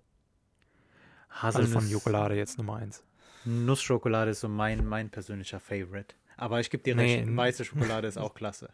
[1.30, 1.76] Haselnüsse.
[1.76, 3.04] Also von Jokolade jetzt Nummer 1.
[3.46, 6.16] Nussschokolade ist so mein, mein persönlicher Favorite.
[6.36, 8.70] Aber ich gebe dir recht, nee, weiße Schokolade ist auch klasse.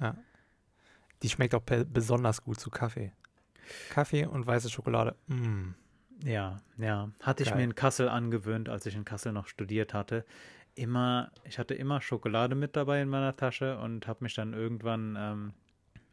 [0.00, 0.16] Ja.
[1.22, 3.12] Die schmeckt auch besonders gut zu Kaffee.
[3.90, 5.14] Kaffee und weiße Schokolade.
[5.26, 5.74] Mm.
[6.24, 7.10] Ja, ja.
[7.22, 7.52] Hatte Geil.
[7.52, 10.24] ich mir in Kassel angewöhnt, als ich in Kassel noch studiert hatte.
[10.74, 15.16] Immer, ich hatte immer Schokolade mit dabei in meiner Tasche und habe mich dann irgendwann
[15.18, 15.52] ähm,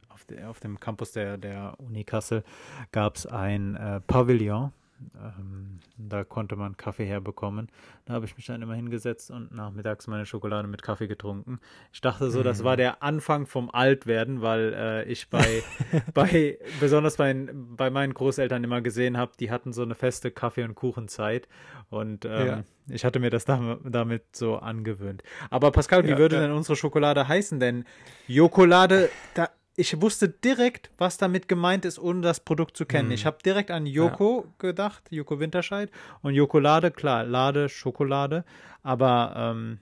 [0.10, 2.43] auf, de, auf, dem Campus der, der Uni Kassel
[2.91, 4.72] gab es ein äh, Pavillon
[5.15, 7.69] ähm, da konnte man Kaffee herbekommen.
[8.05, 11.60] Da habe ich mich dann immer hingesetzt und nachmittags meine Schokolade mit Kaffee getrunken.
[11.93, 12.77] Ich dachte so, das war mhm.
[12.77, 15.63] der Anfang vom Altwerden, weil äh, ich bei,
[16.13, 20.63] bei besonders bei, bei meinen Großeltern immer gesehen habe, die hatten so eine feste Kaffee-
[20.63, 21.47] und Kuchenzeit.
[21.89, 22.63] Und ähm, ja.
[22.89, 25.23] ich hatte mir das damit so angewöhnt.
[25.49, 26.41] Aber Pascal, wie ja, würde ja.
[26.41, 27.60] denn unsere Schokolade heißen?
[27.60, 27.86] Denn
[28.27, 33.09] Jokolade, da ich wusste direkt, was damit gemeint ist, ohne das Produkt zu kennen.
[33.09, 33.13] Mhm.
[33.13, 34.53] Ich habe direkt an Joko ja.
[34.57, 35.91] gedacht, Joko Winterscheid
[36.23, 38.43] und Jokolade, klar, Lade, Schokolade,
[38.81, 39.79] aber ähm,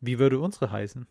[0.00, 1.06] wie würde unsere heißen?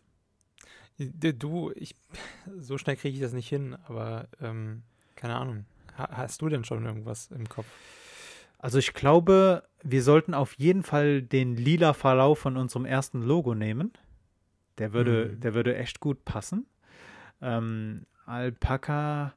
[0.98, 1.96] Du, ich,
[2.58, 4.82] so schnell kriege ich das nicht hin, aber ähm,
[5.16, 5.66] keine Ahnung.
[5.98, 7.68] Ha hast du denn schon irgendwas im Kopf?
[8.58, 13.54] Also ich glaube, wir sollten auf jeden Fall den lila Verlauf von unserem ersten Logo
[13.54, 13.94] nehmen.
[14.80, 15.40] Der würde, mhm.
[15.40, 16.66] der würde echt gut passen.
[17.42, 19.34] Ähm, Alpaka.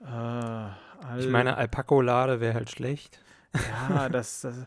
[0.00, 3.20] Äh, Al ich meine, Alpakolade wäre halt schlecht.
[3.88, 4.66] Ja, das, das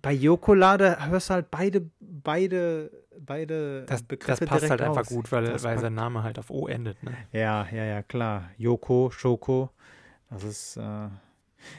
[0.00, 4.96] bei Jokolade hörst du halt beide, beide, beide das, Begriffe Das passt halt aus.
[4.96, 7.02] einfach gut, weil, weil sein Name halt auf O endet.
[7.02, 7.12] Ne?
[7.32, 8.50] Ja, ja, ja, klar.
[8.56, 9.70] Joko, Schoko.
[10.30, 10.76] Das ist.
[10.78, 11.08] Äh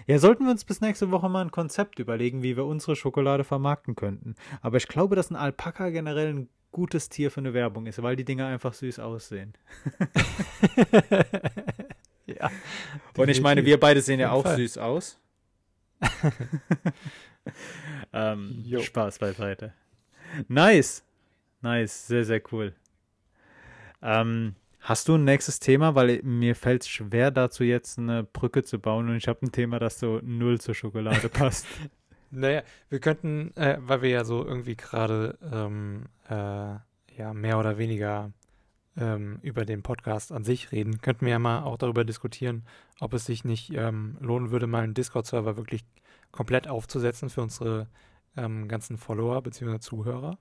[0.08, 3.44] ja, sollten wir uns bis nächste Woche mal ein Konzept überlegen, wie wir unsere Schokolade
[3.44, 4.36] vermarkten könnten.
[4.62, 8.18] Aber ich glaube, dass ein Alpaka generell ein gutes Tier für eine Werbung ist, weil
[8.18, 9.54] die Dinger einfach süß aussehen.
[12.26, 12.52] ja.
[13.16, 14.58] Und ich meine, wir beide sehen ja auch Fall.
[14.58, 15.18] süß aus.
[18.14, 19.74] ähm, Spaß beiseite.
[20.50, 21.06] Nice.
[21.62, 22.08] Nice.
[22.08, 22.74] Sehr, sehr cool.
[24.02, 25.96] Ähm, hast du ein nächstes Thema?
[25.96, 29.52] Weil mir fällt es schwer, dazu jetzt eine Brücke zu bauen und ich habe ein
[29.52, 31.66] Thema, das so null zur Schokolade passt.
[32.34, 36.34] naja, wir könnten, äh, weil wir ja so irgendwie gerade ähm, äh,
[37.16, 38.32] ja mehr oder weniger
[38.98, 42.66] ähm, über den Podcast an sich reden, könnten wir ja mal auch darüber diskutieren,
[43.00, 45.84] ob es sich nicht ähm, lohnen würde, mal einen Discord-Server wirklich
[46.32, 47.88] komplett aufzusetzen für unsere
[48.38, 49.80] ähm, ganzen Follower bzw.
[49.80, 50.38] Zuhörer,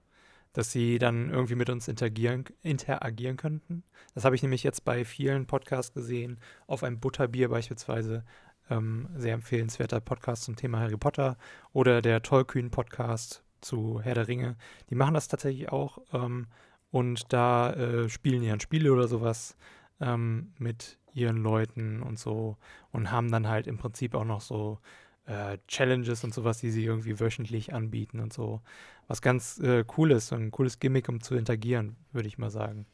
[0.52, 3.84] dass sie dann irgendwie mit uns interagieren, interagieren könnten.
[4.14, 8.24] Das habe ich nämlich jetzt bei vielen Podcasts gesehen, auf einem Butterbier beispielsweise.
[8.70, 11.36] Ähm, sehr empfehlenswerter Podcast zum Thema Harry Potter
[11.72, 14.56] oder der Tollkühn-Podcast zu Herr der Ringe.
[14.90, 15.98] Die machen das tatsächlich auch.
[16.12, 16.46] Ähm,
[16.90, 19.56] und da äh, spielen die dann Spiele oder sowas
[20.00, 22.56] ähm, mit ihren Leuten und so
[22.90, 24.78] und haben dann halt im Prinzip auch noch so
[25.26, 28.60] äh, Challenges und sowas, die sie irgendwie wöchentlich anbieten und so.
[29.08, 32.86] Was ganz äh, cool ist, ein cooles Gimmick, um zu interagieren, würde ich mal sagen.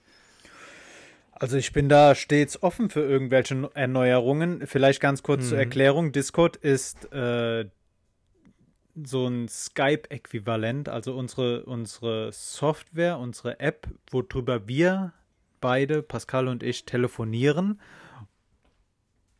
[1.40, 4.66] Also ich bin da stets offen für irgendwelche Erneuerungen.
[4.66, 5.48] Vielleicht ganz kurz mhm.
[5.48, 6.12] zur Erklärung.
[6.12, 7.66] Discord ist äh,
[9.04, 15.12] so ein Skype-Äquivalent, also unsere, unsere Software, unsere App, worüber wir
[15.60, 17.80] beide, Pascal und ich, telefonieren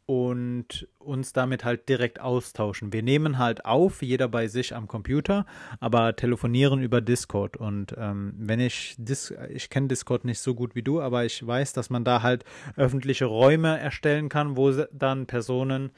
[0.09, 2.95] und uns damit halt direkt austauschen.
[2.95, 5.45] Wir nehmen halt auf, jeder bei sich am Computer,
[5.81, 7.59] aber telefonieren über Discord.
[7.59, 11.47] Und ähm, wenn ich, Dis ich kenne Discord nicht so gut wie du, aber ich
[11.47, 15.91] weiß, dass man da halt öffentliche Räume erstellen kann, wo dann Personen,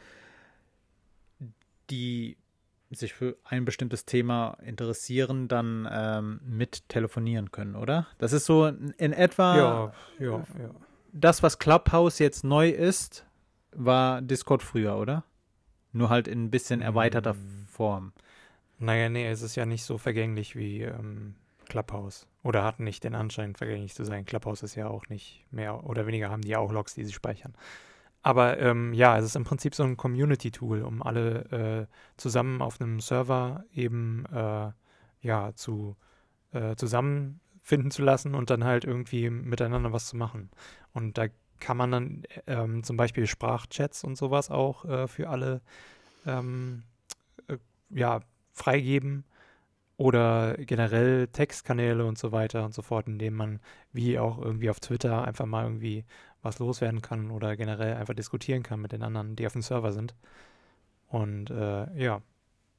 [1.89, 2.37] die
[2.91, 8.09] sich für ein bestimmtes Thema interessieren, dann ähm, mit telefonieren können, oder?
[8.19, 10.71] Das ist so in etwa ja, ja, ja.
[11.13, 13.25] das, was Clubhouse jetzt neu ist,
[13.75, 15.25] war Discord früher, oder?
[15.93, 17.67] Nur halt in ein bisschen erweiterter hm.
[17.69, 18.13] Form.
[18.79, 21.35] Naja, nee, es ist ja nicht so vergänglich wie ähm,
[21.69, 22.27] Clubhouse.
[22.43, 24.25] Oder hat nicht den Anschein, vergänglich zu sein.
[24.25, 27.55] Clubhouse ist ja auch nicht mehr oder weniger, haben die auch Logs, die sie speichern.
[28.23, 32.81] Aber ähm, ja, es ist im Prinzip so ein Community-Tool, um alle äh, zusammen auf
[32.81, 34.73] einem Server eben äh,
[35.23, 35.97] ja zu
[36.53, 40.51] äh, zusammenfinden zu lassen und dann halt irgendwie miteinander was zu machen.
[40.93, 41.27] Und da
[41.61, 45.61] kann man dann ähm, zum Beispiel Sprachchats und sowas auch äh, für alle
[46.27, 46.83] ähm,
[47.49, 47.59] äh,
[47.91, 48.21] ja,
[48.53, 49.25] freigeben
[49.97, 53.61] oder generell Textkanäle und so weiter und so fort, indem man
[53.93, 56.05] wie auch irgendwie auf Twitter einfach mal irgendwie
[56.43, 59.93] was loswerden kann oder generell einfach diskutieren kann mit den anderen, die auf dem Server
[59.93, 60.15] sind.
[61.09, 62.23] Und äh, ja,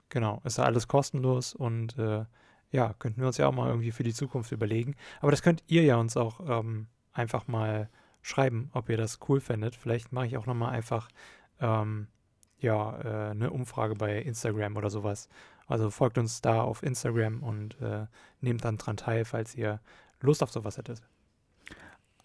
[0.10, 2.26] genau, ist ja alles kostenlos und äh,
[2.72, 4.96] ja, könnten wir uns ja auch mal irgendwie für die Zukunft überlegen.
[5.20, 7.90] Aber das könnt ihr ja uns auch ähm, einfach mal
[8.22, 9.76] schreiben, ob ihr das cool fändet.
[9.76, 11.10] Vielleicht mache ich auch nochmal einfach
[11.60, 12.08] ähm,
[12.60, 15.28] ja, äh, eine Umfrage bei Instagram oder sowas.
[15.68, 18.06] Also folgt uns da auf Instagram und äh,
[18.40, 19.80] nehmt dann dran teil, falls ihr
[20.20, 21.02] Lust auf sowas hättet.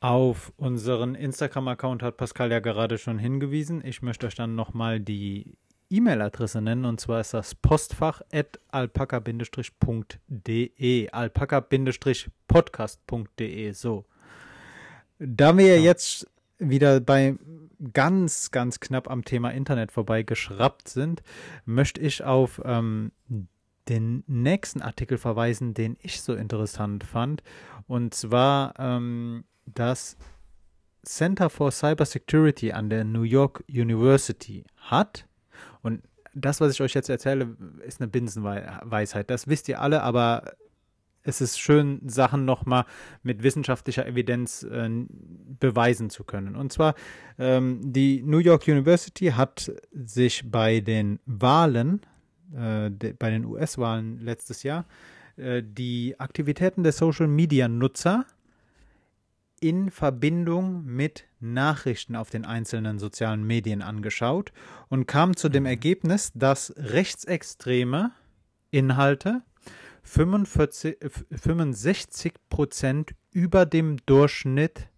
[0.00, 3.82] Auf unseren Instagram-Account hat Pascal ja gerade schon hingewiesen.
[3.84, 5.56] Ich möchte euch dann nochmal die
[5.88, 14.04] E-Mail-Adresse nennen und zwar ist das postfach at alpaka-.de alpaka-podcast.de so.
[15.18, 15.82] Da wir ja.
[15.82, 16.26] jetzt
[16.58, 17.36] wieder bei
[17.92, 21.22] ganz, ganz knapp am Thema Internet vorbei geschraubt sind,
[21.64, 23.12] möchte ich auf ähm,
[23.88, 27.42] den nächsten Artikel verweisen, den ich so interessant fand.
[27.86, 30.16] Und zwar ähm, das
[31.04, 35.26] Center for Cybersecurity an der New York University hat.
[35.82, 36.02] Und
[36.34, 39.30] das, was ich euch jetzt erzähle, ist eine Binsenweisheit.
[39.30, 40.52] Das wisst ihr alle, aber
[41.26, 42.84] es ist schön, Sachen nochmal
[43.22, 44.88] mit wissenschaftlicher Evidenz äh,
[45.60, 46.56] beweisen zu können.
[46.56, 46.94] Und zwar,
[47.38, 52.00] ähm, die New York University hat sich bei den Wahlen,
[52.54, 54.86] äh, de, bei den US-Wahlen letztes Jahr,
[55.36, 58.24] äh, die Aktivitäten der Social-Media-Nutzer
[59.60, 64.52] in Verbindung mit Nachrichten auf den einzelnen sozialen Medien angeschaut
[64.88, 65.70] und kam zu dem mhm.
[65.70, 68.12] Ergebnis, dass rechtsextreme
[68.70, 69.42] Inhalte
[70.06, 70.98] 45,
[71.32, 74.88] 65 Prozent über dem Durchschnitt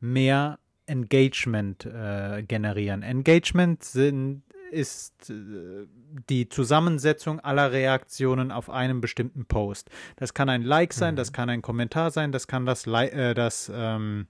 [0.00, 3.02] mehr Engagement äh, generieren.
[3.02, 5.86] Engagement sind, ist äh,
[6.28, 9.88] die Zusammensetzung aller Reaktionen auf einen bestimmten Post.
[10.16, 11.16] Das kann ein Like sein, mhm.
[11.16, 14.26] das kann ein Kommentar sein, das kann das, äh, das ähm,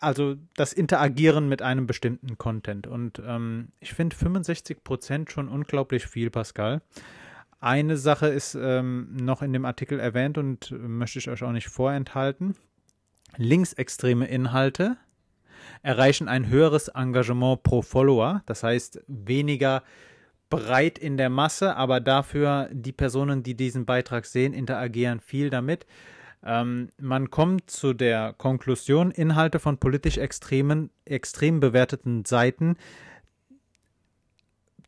[0.00, 2.88] also das Interagieren mit einem bestimmten Content.
[2.88, 6.82] Und ähm, ich finde 65 Prozent schon unglaublich viel, Pascal.
[7.64, 11.68] Eine Sache ist ähm, noch in dem Artikel erwähnt und möchte ich euch auch nicht
[11.68, 12.56] vorenthalten.
[13.38, 14.98] Linksextreme Inhalte
[15.82, 19.82] erreichen ein höheres Engagement pro Follower, das heißt weniger
[20.50, 25.86] breit in der Masse, aber dafür die Personen, die diesen Beitrag sehen, interagieren viel damit.
[26.44, 32.76] Ähm, man kommt zu der Konklusion, Inhalte von politisch extremen, extrem bewerteten Seiten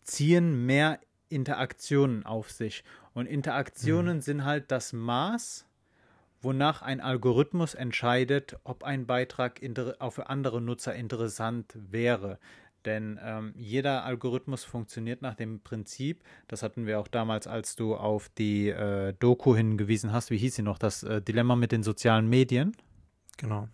[0.02, 2.84] ziehen mehr Interaktionen auf sich.
[3.14, 4.22] Und Interaktionen mhm.
[4.22, 5.66] sind halt das Maß,
[6.40, 9.60] wonach ein Algorithmus entscheidet, ob ein Beitrag
[9.98, 12.38] auch für andere Nutzer interessant wäre.
[12.84, 17.96] Denn ähm, jeder Algorithmus funktioniert nach dem Prinzip, das hatten wir auch damals, als du
[17.96, 21.82] auf die äh, Doku hingewiesen hast, wie hieß sie noch, das äh, Dilemma mit den
[21.82, 22.76] sozialen Medien.
[23.38, 23.68] Genau.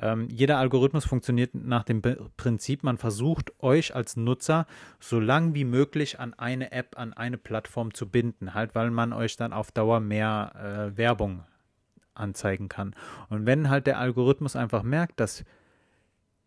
[0.00, 2.02] Ähm, jeder Algorithmus funktioniert nach dem
[2.36, 4.66] Prinzip, man versucht euch als Nutzer
[4.98, 9.12] so lang wie möglich an eine App, an eine Plattform zu binden, halt weil man
[9.12, 11.44] euch dann auf Dauer mehr äh, Werbung
[12.14, 12.94] anzeigen kann.
[13.28, 15.44] Und wenn halt der Algorithmus einfach merkt, dass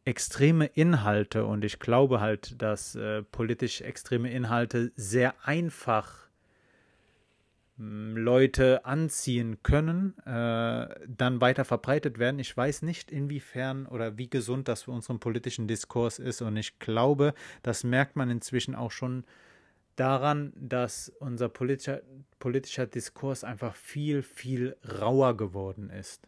[0.05, 6.22] extreme Inhalte und ich glaube halt, dass äh, politisch extreme Inhalte sehr einfach
[7.75, 12.37] Leute anziehen können, äh, dann weiter verbreitet werden.
[12.37, 16.41] Ich weiß nicht, inwiefern oder wie gesund das für unseren politischen Diskurs ist.
[16.43, 17.33] Und ich glaube,
[17.63, 19.23] das merkt man inzwischen auch schon
[19.95, 22.01] daran, dass unser politischer,
[22.39, 26.27] politischer Diskurs einfach viel, viel rauer geworden ist.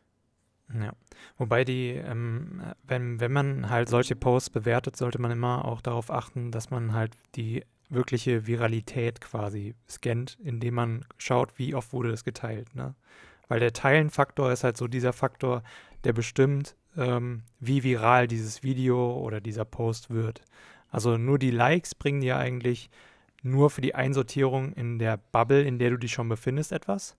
[0.73, 0.93] Ja,
[1.37, 6.09] wobei die, ähm, wenn, wenn man halt solche Posts bewertet, sollte man immer auch darauf
[6.09, 12.11] achten, dass man halt die wirkliche Viralität quasi scannt, indem man schaut, wie oft wurde
[12.11, 12.75] es geteilt.
[12.75, 12.95] Ne?
[13.47, 15.63] Weil der Teilenfaktor ist halt so dieser Faktor,
[16.03, 20.41] der bestimmt, ähm, wie viral dieses Video oder dieser Post wird.
[20.89, 22.89] Also nur die Likes bringen dir eigentlich
[23.43, 27.15] nur für die Einsortierung in der Bubble, in der du dich schon befindest, etwas.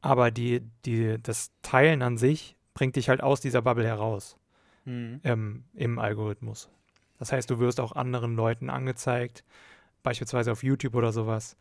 [0.00, 4.36] Aber die, die, das Teilen an sich bringt dich halt aus dieser Bubble heraus
[4.84, 5.20] mhm.
[5.24, 6.70] ähm, im Algorithmus.
[7.18, 9.44] Das heißt, du wirst auch anderen Leuten angezeigt,
[10.02, 11.56] beispielsweise auf YouTube oder sowas,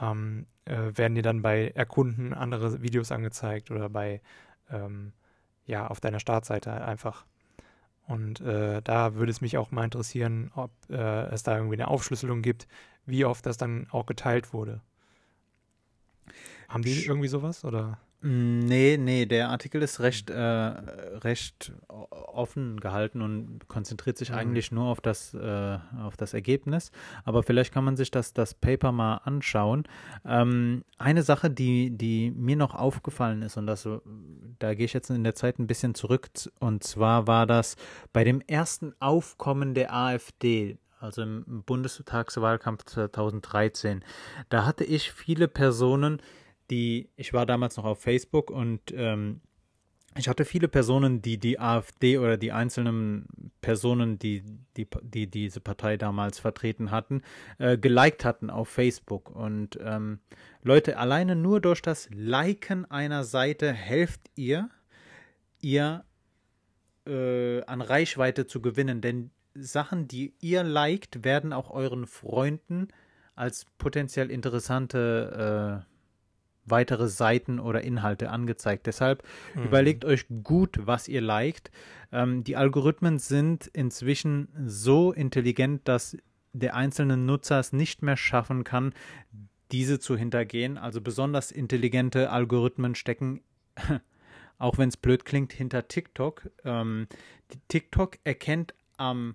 [0.00, 4.20] ähm, äh, werden dir dann bei Erkunden andere Videos angezeigt oder bei,
[4.70, 5.12] ähm,
[5.66, 7.24] ja, auf deiner Startseite einfach.
[8.06, 11.88] Und äh, da würde es mich auch mal interessieren, ob äh, es da irgendwie eine
[11.88, 12.66] Aufschlüsselung gibt,
[13.06, 14.80] wie oft das dann auch geteilt wurde.
[16.68, 17.98] Haben die irgendwie sowas oder?
[18.24, 24.36] Mm, nee, nee, der Artikel ist recht, äh, recht offen gehalten und konzentriert sich mhm.
[24.36, 26.90] eigentlich nur auf das, äh, auf das Ergebnis.
[27.24, 29.84] Aber vielleicht kann man sich das, das Paper mal anschauen.
[30.24, 33.86] Ähm, eine Sache, die, die mir noch aufgefallen ist, und das,
[34.58, 37.76] da gehe ich jetzt in der Zeit ein bisschen zurück, und zwar war das
[38.14, 44.02] bei dem ersten Aufkommen der AfD, also im Bundestagswahlkampf 2013.
[44.48, 46.22] Da hatte ich viele Personen,
[46.70, 49.40] die, ich war damals noch auf Facebook und ähm,
[50.16, 53.26] ich hatte viele Personen, die die AfD oder die einzelnen
[53.60, 54.44] Personen, die,
[54.76, 57.22] die, die diese Partei damals vertreten hatten,
[57.58, 59.30] äh, geliked hatten auf Facebook.
[59.30, 60.20] Und ähm,
[60.62, 64.70] Leute, alleine nur durch das Liken einer Seite helft ihr,
[65.60, 66.04] ihr
[67.06, 69.00] äh, an Reichweite zu gewinnen.
[69.00, 72.88] Denn Sachen, die ihr liked, werden auch euren Freunden
[73.34, 75.93] als potenziell interessante äh,
[76.66, 78.86] weitere Seiten oder Inhalte angezeigt.
[78.86, 79.22] Deshalb
[79.54, 79.64] mhm.
[79.64, 81.70] überlegt euch gut, was ihr liked.
[82.12, 86.16] Ähm, die Algorithmen sind inzwischen so intelligent, dass
[86.52, 88.94] der einzelne Nutzer es nicht mehr schaffen kann,
[89.72, 90.78] diese zu hintergehen.
[90.78, 93.42] Also besonders intelligente Algorithmen stecken,
[94.58, 96.50] auch wenn es blöd klingt, hinter TikTok.
[96.64, 97.08] Ähm,
[97.68, 99.34] TikTok erkennt am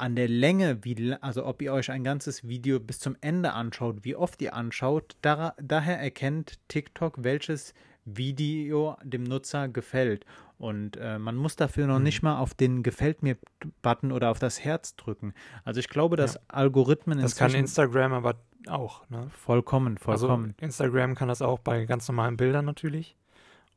[0.00, 3.98] an der Länge, wie, also ob ihr euch ein ganzes Video bis zum Ende anschaut,
[4.02, 7.74] wie oft ihr anschaut, da, daher erkennt TikTok, welches
[8.04, 10.24] Video dem Nutzer gefällt.
[10.58, 12.04] Und äh, man muss dafür noch mhm.
[12.04, 15.32] nicht mal auf den Gefällt mir-Button oder auf das Herz drücken.
[15.64, 16.40] Also ich glaube, dass ja.
[16.48, 18.36] Algorithmen Das kann Instagram aber
[18.66, 19.08] auch.
[19.08, 19.28] Ne?
[19.30, 20.54] Vollkommen, also vollkommen.
[20.56, 23.16] Also Instagram kann das auch bei ganz normalen Bildern natürlich.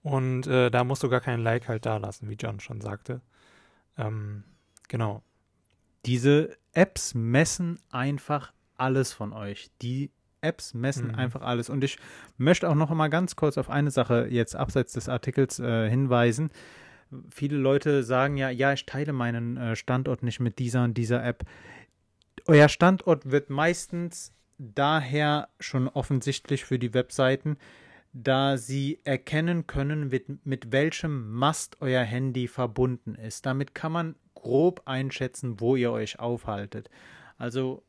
[0.02, 3.22] Und äh, da musst du gar keinen Like halt da lassen, wie John schon sagte.
[3.98, 4.44] Ähm,
[4.90, 5.24] genau.
[6.06, 9.70] Diese Apps messen einfach alles von euch.
[9.82, 11.16] Die Apps messen mhm.
[11.16, 11.70] einfach alles.
[11.70, 11.98] Und ich
[12.38, 16.52] möchte auch noch mal ganz kurz auf eine Sache jetzt abseits des Artikels äh, hinweisen.
[17.30, 21.24] Viele Leute sagen ja, ja, ich teile meinen äh, Standort nicht mit dieser und dieser
[21.24, 21.46] App.
[22.46, 27.58] Euer Standort wird meistens daher schon offensichtlich für die Webseiten,
[28.12, 33.46] da sie erkennen können, mit, mit welchem Mast euer Handy verbunden ist.
[33.46, 36.90] Damit kann man grob einschätzen, wo ihr euch aufhaltet.
[37.38, 37.82] Also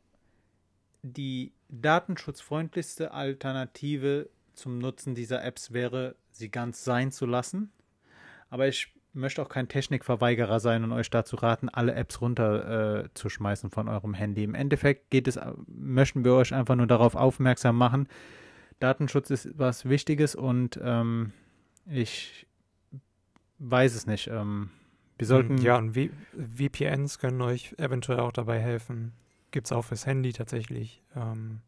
[1.02, 7.72] die datenschutzfreundlichste Alternative zum Nutzen dieser Apps wäre, sie ganz sein zu lassen.
[8.48, 13.72] Aber ich möchte auch kein Technikverweigerer sein und euch dazu raten, alle Apps runterzuschmeißen äh,
[13.72, 14.44] von eurem Handy.
[14.44, 18.09] Im Endeffekt geht es, möchten wir euch einfach nur darauf aufmerksam machen.
[18.80, 21.32] Datenschutz ist was Wichtiges und ähm,
[21.86, 22.46] ich
[23.59, 24.28] weiß es nicht.
[24.28, 24.70] Ähm,
[25.18, 25.58] wir sollten.
[25.58, 29.12] Ja, und VPNs können euch eventuell auch dabei helfen.
[29.50, 31.02] Gibt es auch fürs Handy tatsächlich.
[31.14, 31.60] Ähm,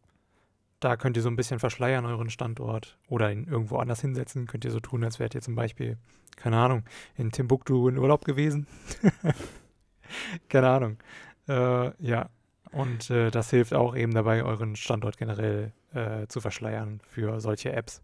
[0.81, 4.47] da könnt ihr so ein bisschen verschleiern euren Standort oder ihn irgendwo anders hinsetzen.
[4.47, 5.97] Könnt ihr so tun, als wärt ihr zum Beispiel,
[6.37, 6.85] keine Ahnung,
[7.17, 8.67] in Timbuktu in Urlaub gewesen.
[10.49, 10.99] keine Ahnung.
[11.49, 12.29] Äh, ja,
[12.73, 17.73] und äh, das hilft auch eben dabei, euren Standort generell äh, zu verschleiern für solche
[17.73, 18.03] Apps.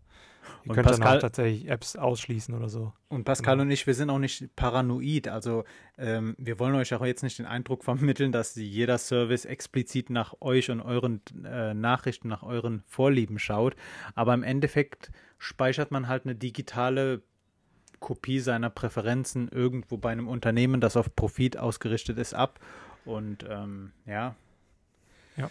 [0.65, 2.93] Ihr und könnt Pascal, tatsächlich Apps ausschließen oder so.
[3.09, 3.63] Und Pascal genau.
[3.63, 5.29] und ich, wir sind auch nicht paranoid.
[5.29, 5.65] Also
[5.99, 10.35] ähm, wir wollen euch auch jetzt nicht den Eindruck vermitteln, dass jeder Service explizit nach
[10.41, 13.77] euch und euren äh, Nachrichten, nach euren Vorlieben schaut.
[14.15, 17.23] Aber im Endeffekt speichert man halt eine digitale
[18.01, 22.61] Kopie seiner Präferenzen irgendwo bei einem Unternehmen, das auf Profit ausgerichtet ist, ab.
[23.05, 24.35] Und ähm, ja.
[25.37, 25.51] Ja.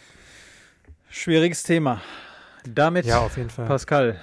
[1.09, 2.01] Schwieriges Thema.
[2.65, 3.65] Damit, ja, auf jeden Fall.
[3.65, 4.19] Pascal,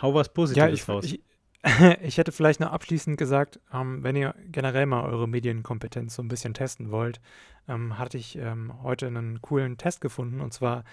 [0.00, 1.04] Hau was Positives ja, ich, raus.
[1.04, 1.20] Ich,
[2.02, 6.28] ich hätte vielleicht noch abschließend gesagt, ähm, wenn ihr generell mal eure Medienkompetenz so ein
[6.28, 7.20] bisschen testen wollt,
[7.68, 10.84] ähm, hatte ich ähm, heute einen coolen Test gefunden und zwar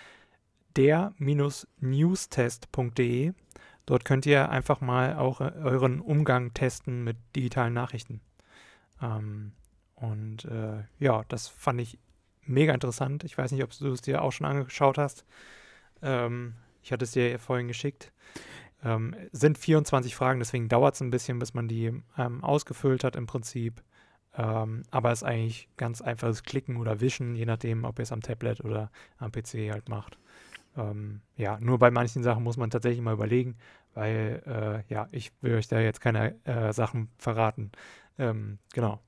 [0.76, 3.34] der-newstest.de.
[3.86, 8.22] Dort könnt ihr einfach mal auch äh, euren Umgang testen mit digitalen Nachrichten.
[9.02, 9.54] Ähm,
[9.96, 11.98] und äh, ja, das fand ich
[12.44, 13.24] mega interessant.
[13.24, 15.26] Ich weiß nicht, ob du es dir auch schon angeschaut hast.
[16.02, 18.12] Ähm, ich hatte es dir vorhin geschickt.
[18.84, 23.16] Ähm, sind 24 Fragen, deswegen dauert es ein bisschen, bis man die ähm, ausgefüllt hat
[23.16, 23.82] im Prinzip.
[24.38, 28.12] Ähm, aber es ist eigentlich ganz einfaches Klicken oder Wischen, je nachdem, ob ihr es
[28.12, 30.20] am Tablet oder am PC halt macht.
[30.78, 33.56] Ähm, ja, nur bei manchen Sachen muss man tatsächlich mal überlegen,
[33.96, 37.72] weil äh, ja, ich will euch da jetzt keine äh, Sachen verraten.
[38.20, 39.02] Ähm, genau.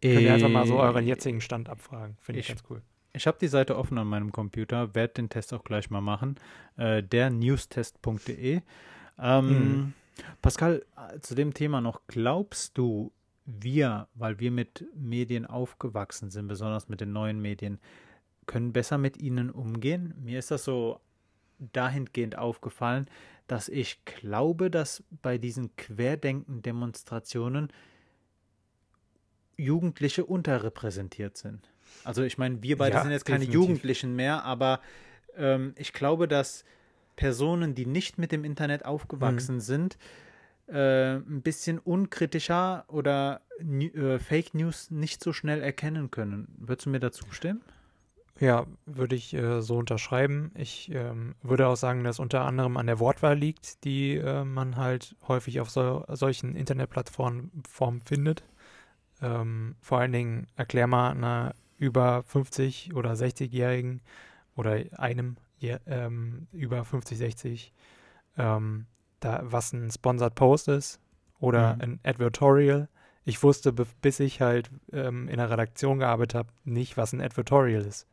[0.00, 2.16] Äh, Könnt ihr einfach mal so äh, euren jetzigen Stand abfragen.
[2.20, 2.82] Finde ich, ich, ganz cool.
[3.12, 6.36] Ich habe die Seite offen an meinem Computer, werde den Test auch gleich mal machen.
[6.76, 8.62] Äh, der newstest.de.
[9.20, 9.92] Ähm, mhm.
[10.42, 10.84] Pascal,
[11.20, 13.12] zu dem Thema noch, glaubst du,
[13.44, 17.78] wir, weil wir mit Medien aufgewachsen sind, besonders mit den neuen Medien,
[18.46, 20.14] können besser mit ihnen umgehen?
[20.18, 21.00] Mir ist das so
[21.58, 23.06] dahingehend aufgefallen,
[23.46, 27.72] dass ich glaube, dass bei diesen Querdenken-Demonstrationen
[29.56, 31.70] Jugendliche unterrepräsentiert sind.
[32.04, 34.80] Also ich meine, wir beide ja, sind jetzt keine Jugendlichen mehr, aber
[35.36, 36.64] ähm, ich glaube, dass
[37.18, 39.60] Personen, die nicht mit dem Internet aufgewachsen mhm.
[39.60, 39.98] sind,
[40.68, 46.46] äh, ein bisschen unkritischer oder äh, Fake News nicht so schnell erkennen können.
[46.58, 47.60] Würdest du mir dazu stimmen?
[48.38, 50.52] Ja, würde ich äh, so unterschreiben.
[50.54, 54.76] Ich ähm, würde auch sagen, dass unter anderem an der Wortwahl liegt, die äh, man
[54.76, 57.50] halt häufig auf so, solchen Internetplattformen
[58.04, 58.44] findet.
[59.20, 64.02] Ähm, vor allen Dingen erklär mal einer über 50 oder 60-Jährigen
[64.54, 67.72] oder einem ja, ähm, über 50, 60,
[68.36, 68.86] ähm,
[69.20, 71.00] da, was ein Sponsored Post ist
[71.40, 71.80] oder mhm.
[71.80, 72.88] ein Advertorial.
[73.24, 77.82] Ich wusste, bis ich halt ähm, in der Redaktion gearbeitet habe, nicht, was ein Advertorial
[77.82, 78.06] ist.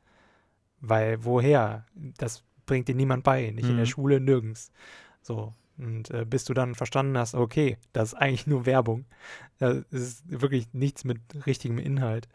[0.82, 1.86] Weil woher?
[2.18, 3.72] Das bringt dir niemand bei, nicht mhm.
[3.72, 3.90] in der mhm.
[3.90, 4.72] Schule, nirgends.
[5.22, 5.54] So.
[5.78, 9.06] Und äh, bis du dann verstanden hast, okay, das ist eigentlich nur Werbung.
[9.60, 12.28] Das ist wirklich nichts mit richtigem Inhalt.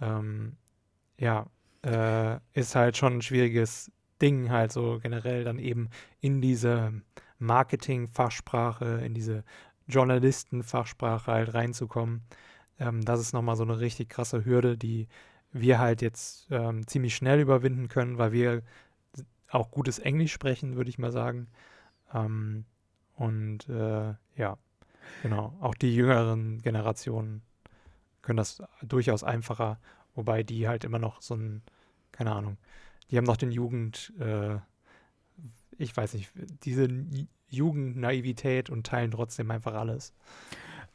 [0.00, 0.56] Ähm,
[1.18, 1.46] ja,
[1.82, 3.90] äh, ist halt schon ein schwieriges
[4.22, 5.88] Ding halt so generell dann eben
[6.20, 6.92] in diese
[7.38, 9.44] Marketing-Fachsprache, in diese
[9.86, 12.22] Journalisten-Fachsprache halt reinzukommen.
[12.78, 15.08] Ähm, das ist nochmal so eine richtig krasse Hürde, die
[15.52, 18.62] wir halt jetzt ähm, ziemlich schnell überwinden können, weil wir
[19.48, 21.48] auch gutes Englisch sprechen, würde ich mal sagen.
[22.12, 22.64] Ähm,
[23.14, 24.58] und äh, ja,
[25.22, 27.42] genau, auch die jüngeren Generationen
[28.22, 29.78] können das durchaus einfacher,
[30.14, 31.62] wobei die halt immer noch so ein,
[32.10, 32.56] keine Ahnung,
[33.10, 34.56] die haben noch den Jugend, äh,
[35.76, 36.30] ich weiß nicht,
[36.64, 36.88] diese
[37.48, 40.14] Jugendnaivität und teilen trotzdem einfach alles.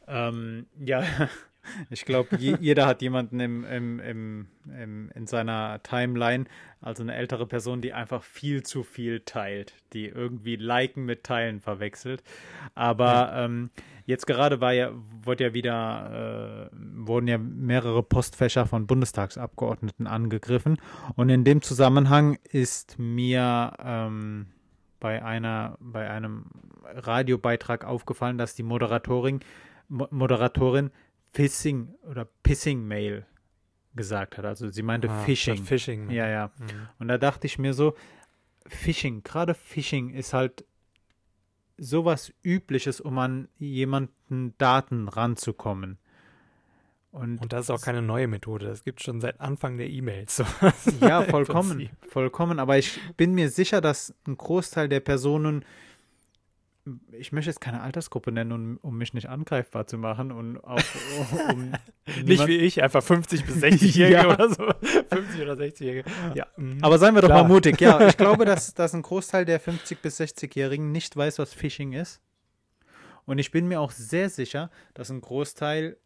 [0.07, 1.03] Ähm, ja,
[1.89, 6.45] ich glaube, jeder hat jemanden im, im, im, im, in seiner Timeline,
[6.81, 11.61] also eine ältere Person, die einfach viel zu viel teilt, die irgendwie Liken mit Teilen
[11.61, 12.23] verwechselt.
[12.75, 13.45] Aber ja.
[13.45, 13.69] ähm,
[14.09, 14.91] jetzt gerade war ja,
[15.23, 20.77] wurde ja wieder, äh, wurden ja mehrere Postfächer von Bundestagsabgeordneten angegriffen.
[21.15, 24.47] Und in dem Zusammenhang ist mir ähm,
[24.99, 26.45] bei einer, bei einem
[26.83, 29.41] Radiobeitrag aufgefallen, dass die Moderatorin,
[29.87, 30.89] Moderatorin
[31.31, 33.27] Phishing oder Pissing Mail
[33.93, 34.45] gesagt hat.
[34.45, 35.63] Also sie meinte ah, Phishing.
[35.63, 36.09] Phishing.
[36.09, 36.51] Ja, ja.
[36.57, 36.87] Mhm.
[36.97, 37.93] Und da dachte ich mir so,
[38.65, 40.65] Phishing, gerade Phishing ist halt
[41.79, 45.97] sowas Übliches, um an jemanden Daten ranzukommen.
[47.11, 48.67] Und, und, das ist auch keine neue Methode.
[48.67, 50.43] Das gibt es schon seit Anfang der E-Mails.
[51.01, 51.89] ja, vollkommen.
[52.07, 52.59] vollkommen.
[52.59, 55.65] Aber ich bin mir sicher, dass ein Großteil der Personen
[57.11, 60.81] ich möchte jetzt keine Altersgruppe nennen, um, um mich nicht angreifbar zu machen und auch
[61.53, 61.71] um
[62.23, 64.33] nicht wie ich, einfach 50 bis 60-Jährige ja.
[64.33, 64.63] oder so.
[64.81, 66.09] 50 oder 60-Jährige.
[66.35, 66.47] Ja.
[66.57, 66.79] Mhm.
[66.81, 67.37] Aber seien wir Klar.
[67.37, 67.79] doch mal mutig.
[67.81, 71.93] Ja, ich glaube, dass, dass ein Großteil der 50 bis 60-Jährigen nicht weiß, was Phishing
[71.93, 72.21] ist.
[73.25, 75.97] Und ich bin mir auch sehr sicher, dass ein Großteil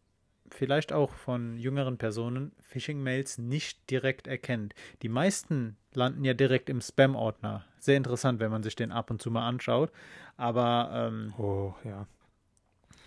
[0.54, 4.74] vielleicht auch von jüngeren Personen Phishing-Mails nicht direkt erkennt.
[5.02, 7.64] Die meisten landen ja direkt im Spam-Ordner.
[7.78, 9.90] Sehr interessant, wenn man sich den ab und zu mal anschaut.
[10.36, 12.06] Aber ähm, oh, ja.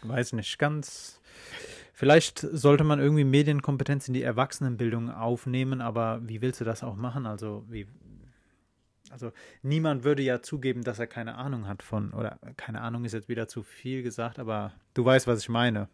[0.04, 1.20] Weiß nicht, ganz.
[1.94, 6.96] Vielleicht sollte man irgendwie Medienkompetenz in die Erwachsenenbildung aufnehmen, aber wie willst du das auch
[6.96, 7.26] machen?
[7.26, 7.88] Also, wie,
[9.10, 9.32] also
[9.64, 13.30] niemand würde ja zugeben, dass er keine Ahnung hat von, oder keine Ahnung ist jetzt
[13.30, 15.90] wieder zu viel gesagt, aber du weißt, was ich meine.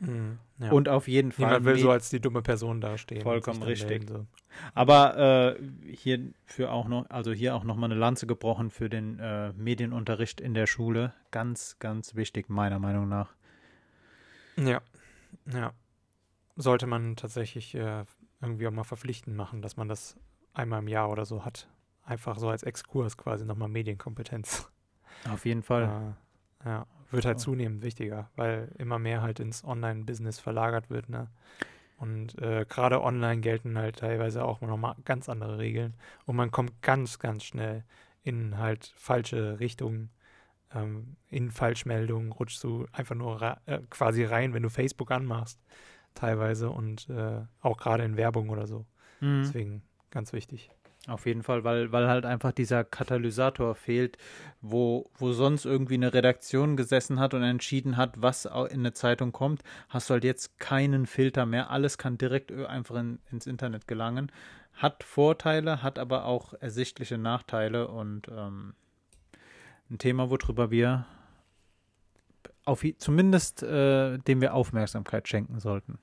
[0.00, 0.70] Mhm, ja.
[0.70, 1.46] Und auf jeden Fall.
[1.46, 3.22] Niemand will so als die dumme Person dastehen.
[3.22, 3.88] Vollkommen richtig.
[3.88, 4.26] Melden, so.
[4.74, 9.18] Aber äh, hier für auch noch, also hier auch nochmal eine Lanze gebrochen für den
[9.18, 11.12] äh, Medienunterricht in der Schule.
[11.30, 13.34] Ganz, ganz wichtig, meiner Meinung nach.
[14.56, 14.80] Ja,
[15.52, 15.72] ja.
[16.56, 18.04] Sollte man tatsächlich äh,
[18.40, 20.16] irgendwie auch mal verpflichtend machen, dass man das
[20.54, 21.68] einmal im Jahr oder so hat.
[22.04, 24.70] Einfach so als Exkurs quasi nochmal Medienkompetenz.
[25.30, 26.16] Auf jeden Fall.
[26.64, 31.28] Ja wird halt zunehmend wichtiger, weil immer mehr halt ins Online-Business verlagert wird, ne?
[31.96, 35.94] Und äh, gerade online gelten halt teilweise auch nochmal ganz andere Regeln.
[36.26, 37.82] Und man kommt ganz, ganz schnell
[38.22, 40.10] in halt falsche Richtungen,
[40.72, 45.58] ähm, in Falschmeldungen, rutschst du einfach nur äh, quasi rein, wenn du Facebook anmachst,
[46.14, 48.86] teilweise und äh, auch gerade in Werbung oder so.
[49.20, 49.42] Mhm.
[49.42, 50.70] Deswegen ganz wichtig.
[51.08, 54.18] Auf jeden Fall, weil, weil halt einfach dieser Katalysator fehlt,
[54.60, 59.32] wo, wo sonst irgendwie eine Redaktion gesessen hat und entschieden hat, was in eine Zeitung
[59.32, 61.70] kommt, hast du halt jetzt keinen Filter mehr.
[61.70, 64.30] Alles kann direkt einfach in, ins Internet gelangen.
[64.74, 68.74] Hat Vorteile, hat aber auch ersichtliche Nachteile und ähm,
[69.90, 71.06] ein Thema, worüber wir
[72.66, 75.98] auf, zumindest äh, dem wir Aufmerksamkeit schenken sollten.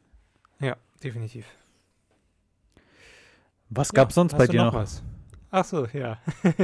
[0.60, 1.46] Ja, definitiv.
[3.70, 4.74] Was gab es ja, sonst bei dir noch?
[4.74, 4.82] noch?
[4.82, 5.04] Was?
[5.52, 6.18] Ach so, ja.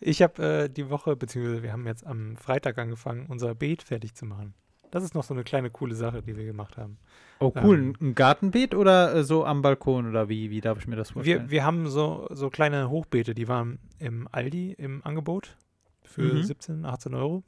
[0.00, 4.14] ich habe äh, die Woche, beziehungsweise wir haben jetzt am Freitag angefangen, unser Beet fertig
[4.14, 4.54] zu machen.
[4.90, 6.98] Das ist noch so eine kleine coole Sache, die wir gemacht haben.
[7.40, 7.78] Oh, cool.
[7.78, 11.10] Ähm, ein Gartenbeet oder äh, so am Balkon oder wie, wie darf ich mir das
[11.10, 11.44] vorstellen?
[11.44, 15.56] Wir, wir haben so, so kleine Hochbeete, die waren im Aldi im Angebot
[16.04, 16.42] für mhm.
[16.44, 17.42] 17, 18 Euro.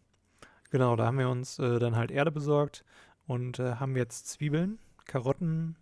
[0.70, 2.84] Genau, da haben wir uns äh, dann halt Erde besorgt
[3.26, 5.76] und äh, haben jetzt Zwiebeln, Karotten,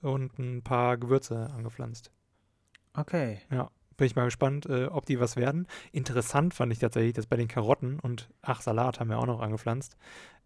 [0.00, 2.10] und ein paar Gewürze angepflanzt.
[2.94, 3.40] Okay.
[3.50, 5.66] Ja, bin ich mal gespannt, äh, ob die was werden.
[5.92, 9.40] Interessant fand ich tatsächlich, dass bei den Karotten und ach, Salat haben wir auch noch
[9.40, 9.96] angepflanzt,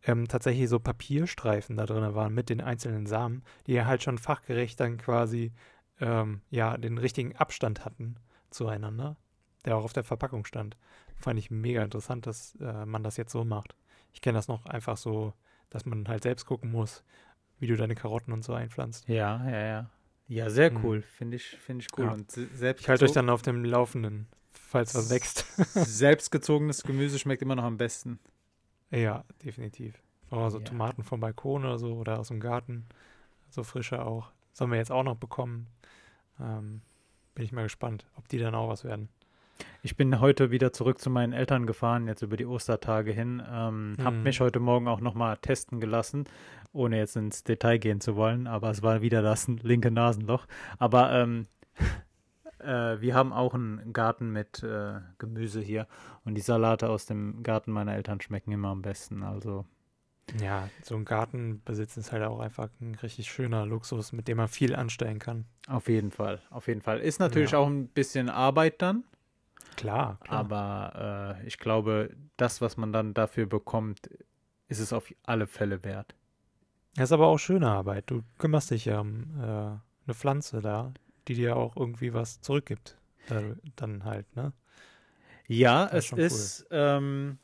[0.03, 4.79] ähm, tatsächlich so Papierstreifen da drin waren mit den einzelnen Samen, die halt schon fachgerecht
[4.81, 5.53] dann quasi
[6.01, 8.17] ähm, ja den richtigen Abstand hatten
[8.51, 9.17] zueinander,
[9.65, 10.77] der auch auf der Verpackung stand.
[11.17, 13.77] Fand ich mega interessant, dass äh, man das jetzt so macht.
[14.13, 15.33] Ich kenne das noch einfach so,
[15.71, 17.05] dass man halt selbst gucken muss,
[17.59, 19.09] wie du deine Karotten und so einpflanzt.
[19.09, 19.91] Ja, ja, ja.
[20.27, 20.85] Ja, sehr mhm.
[20.85, 21.03] cool.
[21.03, 22.07] Finde ich, find ich cool.
[22.07, 22.13] Ja.
[22.13, 25.45] Und selbst ich halte euch dann auf dem Laufenden, falls was wächst.
[25.75, 28.19] Selbstgezogenes Gemüse schmeckt immer noch am besten.
[28.91, 30.01] Ja, definitiv.
[30.31, 30.65] Oh, so ja.
[30.65, 32.87] Tomaten vom Balkon oder so oder aus dem Garten.
[33.51, 34.33] So frische auch.
[34.53, 35.67] Sollen wir jetzt auch noch bekommen.
[36.41, 36.81] Ähm,
[37.35, 39.09] bin ich mal gespannt, ob die dann auch was werden.
[39.83, 43.43] Ich bin heute wieder zurück zu meinen Eltern gefahren, jetzt über die Ostertage hin.
[43.51, 44.05] Ähm, mhm.
[44.05, 46.25] Habe mich heute Morgen auch nochmal testen gelassen,
[46.73, 50.47] ohne jetzt ins Detail gehen zu wollen, aber es war wieder das linke Nasenloch.
[50.79, 51.47] Aber ähm,
[52.61, 55.87] äh, wir haben auch einen Garten mit äh, Gemüse hier
[56.25, 59.23] und die Salate aus dem Garten meiner Eltern schmecken immer am besten.
[59.23, 59.67] Also
[60.41, 64.39] ja, so ein Garten besitzen ist halt auch einfach ein richtig schöner Luxus, mit dem
[64.39, 65.45] man viel anstellen kann.
[65.69, 67.01] Auf jeden Fall, auf jeden Fall.
[67.01, 67.59] Ist natürlich ja.
[67.59, 69.05] auch ein bisschen Arbeit dann.
[69.77, 70.39] Klar, klar.
[70.39, 74.09] Aber äh, ich glaube, das, was man dann dafür bekommt,
[74.69, 76.15] ist es auf alle Fälle wert.
[76.97, 78.11] Das ist aber auch schöne Arbeit.
[78.11, 80.93] Du kümmerst dich ja um äh, eine Pflanze da,
[81.27, 82.97] die dir auch irgendwie was zurückgibt.
[83.29, 84.53] Äh, dann halt, ne?
[85.47, 86.79] Ja, es ist, cool.
[86.79, 87.39] ähm,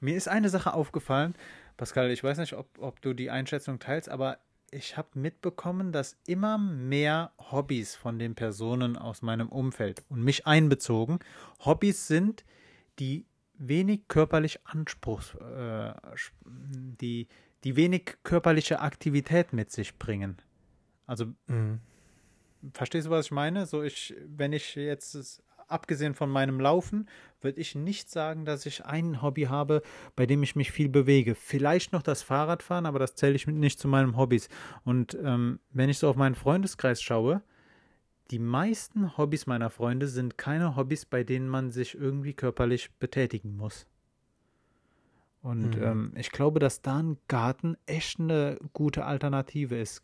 [0.00, 1.34] mir ist eine Sache aufgefallen.
[1.76, 4.38] Pascal, ich weiß nicht, ob, ob du die Einschätzung teilst, aber
[4.74, 10.46] ich habe mitbekommen, dass immer mehr Hobbys von den Personen aus meinem Umfeld und mich
[10.46, 11.20] einbezogen
[11.64, 12.44] Hobbys sind,
[12.98, 13.24] die
[13.56, 15.94] wenig körperlich Anspruch, äh,
[16.44, 17.28] die,
[17.62, 20.42] die wenig körperliche Aktivität mit sich bringen.
[21.06, 21.80] Also, mhm.
[22.72, 23.66] verstehst du, was ich meine?
[23.66, 27.08] So, ich, wenn ich jetzt abgesehen von meinem Laufen,
[27.40, 29.82] würde ich nicht sagen, dass ich ein Hobby habe,
[30.16, 31.34] bei dem ich mich viel bewege.
[31.34, 34.48] Vielleicht noch das Fahrradfahren, aber das zähle ich nicht zu meinen Hobbys.
[34.84, 37.42] Und ähm, wenn ich so auf meinen Freundeskreis schaue,
[38.30, 43.56] die meisten Hobbys meiner Freunde sind keine Hobbys, bei denen man sich irgendwie körperlich betätigen
[43.56, 43.86] muss.
[45.42, 45.82] Und mhm.
[45.82, 50.02] ähm, ich glaube, dass da ein Garten echt eine gute Alternative ist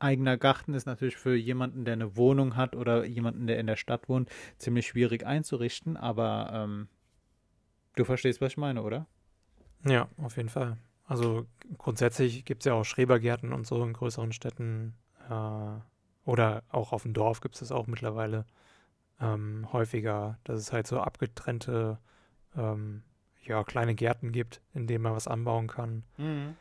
[0.00, 3.76] eigener Garten ist natürlich für jemanden, der eine Wohnung hat oder jemanden, der in der
[3.76, 6.88] Stadt wohnt, ziemlich schwierig einzurichten, aber ähm,
[7.96, 9.06] du verstehst, was ich meine, oder?
[9.84, 10.76] Ja, auf jeden Fall.
[11.06, 11.46] Also
[11.78, 14.94] grundsätzlich gibt es ja auch Schrebergärten und so in größeren Städten
[15.28, 15.80] äh,
[16.24, 18.46] oder auch auf dem Dorf gibt es das auch mittlerweile
[19.20, 21.98] ähm, häufiger, dass es halt so abgetrennte
[22.56, 23.02] ähm,
[23.42, 26.04] ja, kleine Gärten gibt, in denen man was anbauen kann.
[26.18, 26.56] Mhm.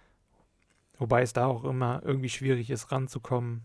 [1.00, 3.64] Wobei es da auch immer irgendwie schwierig ist, ranzukommen,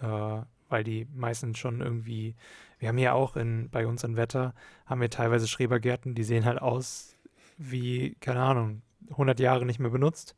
[0.00, 2.36] äh, weil die meistens schon irgendwie,
[2.78, 4.54] wir haben ja auch in, bei uns in Wetter,
[4.86, 7.16] haben wir teilweise Schrebergärten, die sehen halt aus
[7.56, 10.36] wie, keine Ahnung, 100 Jahre nicht mehr benutzt,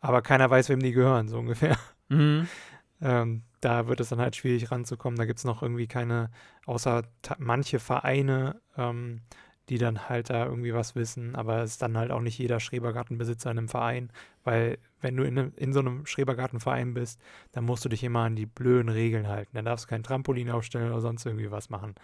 [0.00, 1.76] aber keiner weiß, wem die gehören, so ungefähr.
[2.08, 2.48] Mhm.
[3.02, 5.18] ähm, da wird es dann halt schwierig ranzukommen.
[5.18, 6.30] Da gibt es noch irgendwie keine,
[6.66, 7.02] außer
[7.38, 9.22] manche Vereine, ähm,
[9.68, 12.60] die dann halt da irgendwie was wissen, aber es ist dann halt auch nicht jeder
[12.60, 14.10] Schrebergartenbesitzer in einem Verein,
[14.42, 17.20] weil wenn du in, in so einem Schrebergartenverein bist,
[17.52, 19.50] dann musst du dich immer an die blöden Regeln halten.
[19.54, 21.94] Dann darfst du kein Trampolin aufstellen oder sonst irgendwie was machen.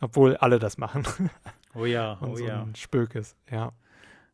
[0.00, 1.04] Obwohl alle das machen.
[1.74, 2.66] Oh ja, oh so ja.
[2.74, 3.72] Spök ist, ja.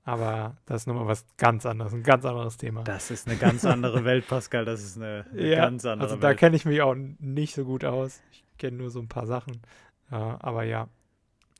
[0.03, 2.83] Aber das ist nochmal was ganz anderes, ein ganz anderes Thema.
[2.85, 4.65] Das ist eine ganz andere Welt, Pascal.
[4.65, 6.25] Das ist eine, eine ja, ganz andere also Welt.
[6.25, 8.21] Also da kenne ich mich auch nicht so gut aus.
[8.33, 9.61] Ich kenne nur so ein paar Sachen.
[10.11, 10.89] Ja, aber ja,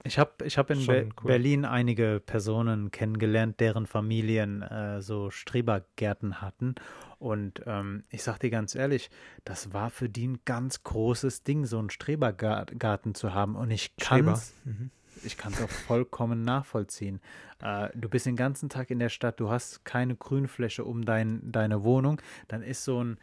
[0.03, 1.27] ich habe ich hab in Be cool.
[1.27, 6.75] Berlin einige Personen kennengelernt, deren Familien äh, so Strebergärten hatten.
[7.19, 9.11] Und ähm, ich sag dir ganz ehrlich,
[9.45, 13.57] das war für die ein ganz großes Ding, so einen Strebergarten zu haben.
[13.57, 14.91] Und ich kann es mhm.
[15.23, 17.21] ich kann's auch vollkommen nachvollziehen.
[17.63, 21.53] Äh, du bist den ganzen Tag in der Stadt, du hast keine Grünfläche um dein,
[21.53, 23.19] deine Wohnung, dann ist so ein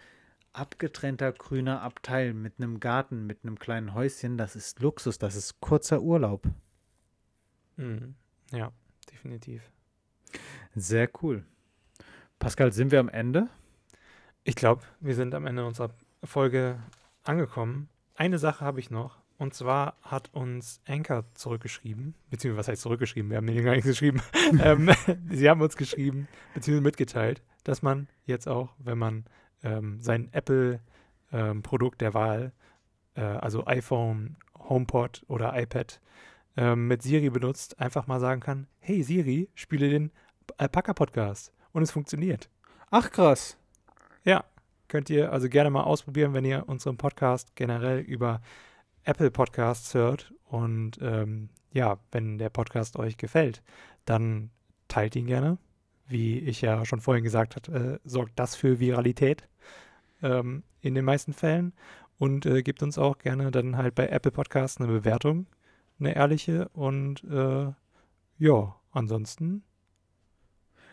[0.53, 5.59] abgetrennter grüner Abteil mit einem Garten, mit einem kleinen Häuschen, das ist Luxus, das ist
[5.59, 6.47] kurzer Urlaub.
[7.77, 8.15] Mhm.
[8.51, 8.71] Ja,
[9.11, 9.61] definitiv.
[10.75, 11.43] Sehr cool.
[12.39, 13.49] Pascal, sind wir am Ende?
[14.43, 15.89] Ich glaube, wir sind am Ende unserer
[16.23, 16.79] Folge
[17.23, 17.89] angekommen.
[18.15, 19.17] Eine Sache habe ich noch.
[19.37, 23.29] Und zwar hat uns Anchor zurückgeschrieben, beziehungsweise was heißt zurückgeschrieben?
[23.29, 24.21] Wir haben den gar nicht geschrieben.
[24.63, 24.89] ähm,
[25.29, 29.25] sie haben uns geschrieben, beziehungsweise mitgeteilt, dass man jetzt auch, wenn man
[29.63, 32.51] ähm, sein Apple-Produkt ähm, der Wahl,
[33.15, 36.01] äh, also iPhone, HomePod oder iPad,
[36.57, 40.11] ähm, mit Siri benutzt, einfach mal sagen kann, hey Siri, spiele den
[40.57, 41.53] Alpaka-Podcast.
[41.71, 42.49] Und es funktioniert.
[42.89, 43.57] Ach krass.
[44.23, 44.43] Ja,
[44.87, 48.41] könnt ihr also gerne mal ausprobieren, wenn ihr unseren Podcast generell über
[49.03, 50.33] Apple Podcasts hört.
[50.45, 53.61] Und ähm, ja, wenn der Podcast euch gefällt,
[54.05, 54.49] dann
[54.87, 55.59] teilt ihn gerne.
[56.07, 59.47] Wie ich ja schon vorhin gesagt habe, äh, sorgt das für Viralität
[60.23, 61.73] ähm, in den meisten Fällen.
[62.17, 65.45] Und äh, gebt uns auch gerne dann halt bei Apple Podcasts eine Bewertung
[65.99, 67.71] eine ehrliche und äh,
[68.39, 69.63] ja, ansonsten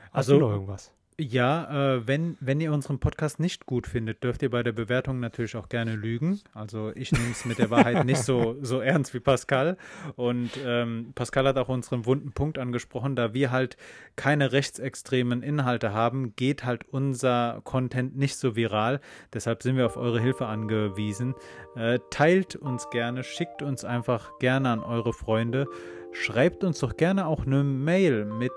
[0.06, 0.92] hast also, du noch irgendwas?
[1.16, 5.20] Ja, äh, wenn, wenn ihr unseren Podcast nicht gut findet, dürft ihr bei der Bewertung
[5.20, 6.40] natürlich auch gerne lügen.
[6.54, 9.76] Also ich nehme es mit der Wahrheit nicht so, so ernst wie Pascal.
[10.16, 13.76] Und ähm, Pascal hat auch unseren wunden Punkt angesprochen, da wir halt
[14.16, 19.00] keine rechtsextremen Inhalte haben, geht halt unser Content nicht so viral.
[19.32, 21.36] Deshalb sind wir auf eure Hilfe angewiesen.
[21.76, 25.68] Äh, teilt uns gerne, schickt uns einfach gerne an eure Freunde.
[26.10, 28.52] Schreibt uns doch gerne auch eine Mail mit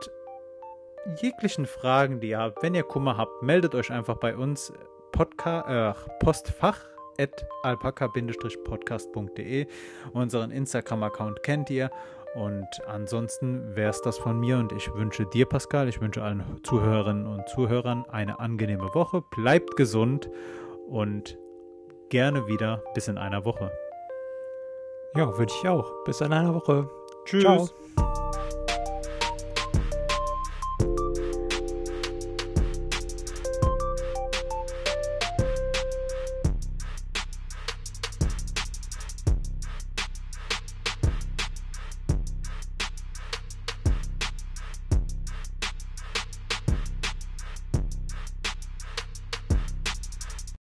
[1.21, 4.73] jeglichen Fragen, die ihr habt, wenn ihr Kummer habt, meldet euch einfach bei uns
[5.11, 6.79] Podca äh, Postfach
[7.63, 9.67] alpaka-podcast.de.
[10.13, 11.91] Unseren Instagram-Account kennt ihr.
[12.35, 16.43] Und ansonsten wäre es das von mir und ich wünsche dir, Pascal, ich wünsche allen
[16.63, 19.23] Zuhörerinnen und Zuhörern eine angenehme Woche.
[19.35, 20.29] Bleibt gesund
[20.87, 21.35] und
[22.09, 23.71] gerne wieder bis in einer Woche.
[25.15, 25.91] Ja, wünsche ich auch.
[26.05, 26.87] Bis in einer Woche.
[27.25, 27.41] Tschüss.
[27.41, 27.67] Ciao.